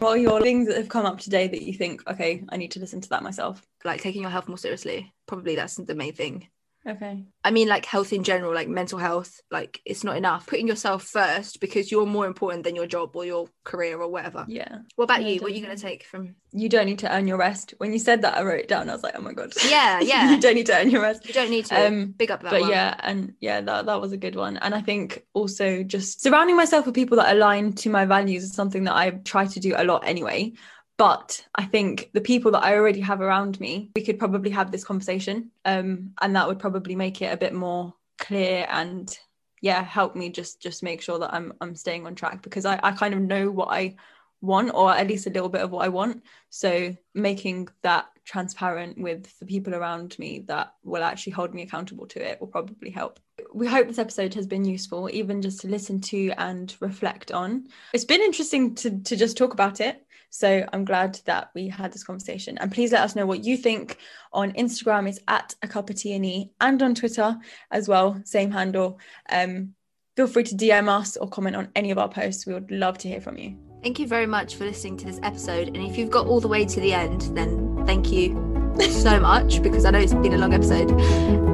what 0.00 0.10
are 0.10 0.18
your 0.18 0.42
things 0.42 0.68
that 0.68 0.76
have 0.76 0.90
come 0.90 1.06
up 1.06 1.18
today 1.18 1.48
that 1.48 1.62
you 1.62 1.72
think, 1.72 2.06
okay, 2.06 2.44
I 2.50 2.58
need 2.58 2.72
to 2.72 2.80
listen 2.80 3.00
to 3.00 3.08
that 3.08 3.22
myself? 3.22 3.66
Like 3.86 4.02
taking 4.02 4.20
your 4.20 4.30
health 4.30 4.48
more 4.48 4.58
seriously. 4.58 5.14
Probably 5.26 5.56
that's 5.56 5.76
the 5.76 5.94
main 5.94 6.12
thing. 6.12 6.48
Okay. 6.88 7.24
I 7.44 7.50
mean, 7.50 7.68
like 7.68 7.84
health 7.84 8.12
in 8.12 8.24
general, 8.24 8.54
like 8.54 8.68
mental 8.68 8.98
health, 8.98 9.40
like 9.50 9.80
it's 9.84 10.04
not 10.04 10.16
enough. 10.16 10.46
Putting 10.46 10.68
yourself 10.68 11.02
first 11.02 11.60
because 11.60 11.90
you're 11.90 12.06
more 12.06 12.26
important 12.26 12.64
than 12.64 12.74
your 12.74 12.86
job 12.86 13.14
or 13.14 13.24
your 13.24 13.48
career 13.64 14.00
or 14.00 14.08
whatever. 14.08 14.46
Yeah. 14.48 14.78
What 14.96 15.04
about 15.04 15.22
you? 15.22 15.40
What 15.40 15.52
are 15.52 15.54
you 15.54 15.62
going 15.62 15.76
to 15.76 15.82
take 15.82 16.04
from? 16.04 16.34
You 16.52 16.68
don't 16.68 16.86
need 16.86 17.00
to 17.00 17.14
earn 17.14 17.28
your 17.28 17.36
rest. 17.36 17.74
When 17.76 17.92
you 17.92 17.98
said 17.98 18.22
that, 18.22 18.36
I 18.36 18.42
wrote 18.42 18.60
it 18.60 18.68
down. 18.68 18.88
I 18.88 18.94
was 18.94 19.02
like, 19.02 19.14
oh 19.16 19.20
my 19.20 19.34
God. 19.34 19.52
Yeah, 19.68 20.00
yeah. 20.02 20.30
you 20.30 20.40
don't 20.40 20.54
need 20.54 20.66
to 20.66 20.76
earn 20.76 20.90
your 20.90 21.02
rest. 21.02 21.26
You 21.26 21.34
don't 21.34 21.50
need 21.50 21.66
to. 21.66 21.86
Um, 21.86 22.14
Big 22.16 22.30
up 22.30 22.42
that 22.42 22.50
but 22.50 22.60
one. 22.62 22.70
yeah 22.70 22.94
and 23.00 23.34
yeah 23.40 23.60
that, 23.60 23.86
that 23.86 24.00
was 24.00 24.12
a 24.12 24.16
good 24.16 24.36
one 24.36 24.56
and 24.58 24.74
i 24.74 24.80
think 24.80 25.24
also 25.34 25.82
just 25.82 26.22
surrounding 26.22 26.56
myself 26.56 26.86
with 26.86 26.94
people 26.94 27.16
that 27.16 27.34
align 27.34 27.72
to 27.72 27.90
my 27.90 28.04
values 28.04 28.44
is 28.44 28.52
something 28.52 28.84
that 28.84 28.94
i 28.94 29.10
try 29.10 29.46
to 29.46 29.60
do 29.60 29.74
a 29.76 29.84
lot 29.84 30.02
anyway 30.06 30.52
but 30.98 31.44
i 31.54 31.64
think 31.64 32.10
the 32.12 32.20
people 32.20 32.50
that 32.50 32.62
i 32.62 32.74
already 32.74 33.00
have 33.00 33.20
around 33.20 33.58
me 33.60 33.90
we 33.96 34.04
could 34.04 34.18
probably 34.18 34.50
have 34.50 34.70
this 34.70 34.84
conversation 34.84 35.50
um 35.64 36.10
and 36.20 36.36
that 36.36 36.46
would 36.46 36.58
probably 36.58 36.94
make 36.94 37.22
it 37.22 37.32
a 37.32 37.36
bit 37.36 37.54
more 37.54 37.94
clear 38.18 38.66
and 38.70 39.18
yeah 39.62 39.82
help 39.82 40.14
me 40.14 40.28
just 40.28 40.60
just 40.60 40.82
make 40.82 41.00
sure 41.00 41.18
that 41.18 41.32
i'm 41.32 41.52
i'm 41.60 41.74
staying 41.74 42.06
on 42.06 42.14
track 42.14 42.42
because 42.42 42.66
i 42.66 42.78
i 42.82 42.92
kind 42.92 43.14
of 43.14 43.20
know 43.20 43.50
what 43.50 43.68
i 43.70 43.94
want 44.40 44.70
or 44.74 44.92
at 44.94 45.08
least 45.08 45.26
a 45.26 45.30
little 45.30 45.48
bit 45.48 45.62
of 45.62 45.70
what 45.70 45.84
i 45.84 45.88
want 45.88 46.22
so 46.50 46.94
making 47.14 47.66
that 47.82 48.08
transparent 48.28 48.98
with 48.98 49.38
the 49.38 49.46
people 49.46 49.74
around 49.74 50.16
me 50.18 50.44
that 50.46 50.74
will 50.84 51.02
actually 51.02 51.32
hold 51.32 51.54
me 51.54 51.62
accountable 51.62 52.06
to 52.06 52.22
it 52.22 52.38
will 52.38 52.46
probably 52.46 52.90
help. 52.90 53.18
We 53.54 53.66
hope 53.66 53.88
this 53.88 53.98
episode 53.98 54.34
has 54.34 54.46
been 54.46 54.66
useful, 54.66 55.08
even 55.10 55.40
just 55.40 55.60
to 55.62 55.68
listen 55.68 56.02
to 56.02 56.32
and 56.36 56.74
reflect 56.80 57.32
on. 57.32 57.68
It's 57.94 58.04
been 58.04 58.20
interesting 58.20 58.74
to, 58.76 59.00
to 59.00 59.16
just 59.16 59.38
talk 59.38 59.54
about 59.54 59.80
it. 59.80 60.06
So 60.30 60.66
I'm 60.72 60.84
glad 60.84 61.20
that 61.24 61.50
we 61.54 61.68
had 61.68 61.92
this 61.92 62.04
conversation. 62.04 62.58
And 62.58 62.72
please 62.72 62.92
let 62.92 63.02
us 63.02 63.16
know 63.16 63.26
what 63.26 63.44
you 63.44 63.56
think 63.56 63.98
on 64.32 64.52
Instagram 64.52 65.08
is 65.08 65.20
at 65.28 65.54
a 65.62 65.68
cup 65.68 65.90
of 65.90 65.96
tea 65.96 66.14
and 66.14 66.24
E 66.24 66.52
and 66.60 66.82
on 66.82 66.94
Twitter 66.94 67.36
as 67.70 67.88
well, 67.88 68.20
same 68.24 68.50
handle. 68.50 68.98
Um, 69.30 69.74
feel 70.16 70.26
free 70.26 70.44
to 70.44 70.54
DM 70.54 70.88
us 70.88 71.16
or 71.16 71.28
comment 71.28 71.56
on 71.56 71.68
any 71.74 71.90
of 71.90 71.98
our 71.98 72.08
posts. 72.08 72.46
We 72.46 72.54
would 72.54 72.70
love 72.70 72.98
to 72.98 73.08
hear 73.08 73.20
from 73.20 73.38
you. 73.38 73.56
Thank 73.82 74.00
you 74.00 74.06
very 74.06 74.26
much 74.26 74.56
for 74.56 74.64
listening 74.64 74.96
to 74.98 75.06
this 75.06 75.20
episode. 75.22 75.68
And 75.68 75.76
if 75.76 75.96
you've 75.96 76.10
got 76.10 76.26
all 76.26 76.40
the 76.40 76.48
way 76.48 76.64
to 76.64 76.80
the 76.80 76.92
end, 76.92 77.22
then 77.36 77.84
thank 77.86 78.10
you 78.10 78.34
so 78.90 79.20
much 79.20 79.62
because 79.62 79.84
I 79.84 79.90
know 79.90 80.00
it's 80.00 80.14
been 80.14 80.34
a 80.34 80.38
long 80.38 80.52
episode. 80.52 80.88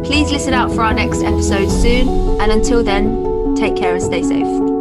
Please 0.04 0.30
listen 0.30 0.54
out 0.54 0.72
for 0.72 0.82
our 0.82 0.94
next 0.94 1.22
episode 1.22 1.68
soon. 1.70 2.08
And 2.40 2.50
until 2.50 2.82
then, 2.82 3.54
take 3.54 3.76
care 3.76 3.92
and 3.94 4.02
stay 4.02 4.22
safe. 4.22 4.73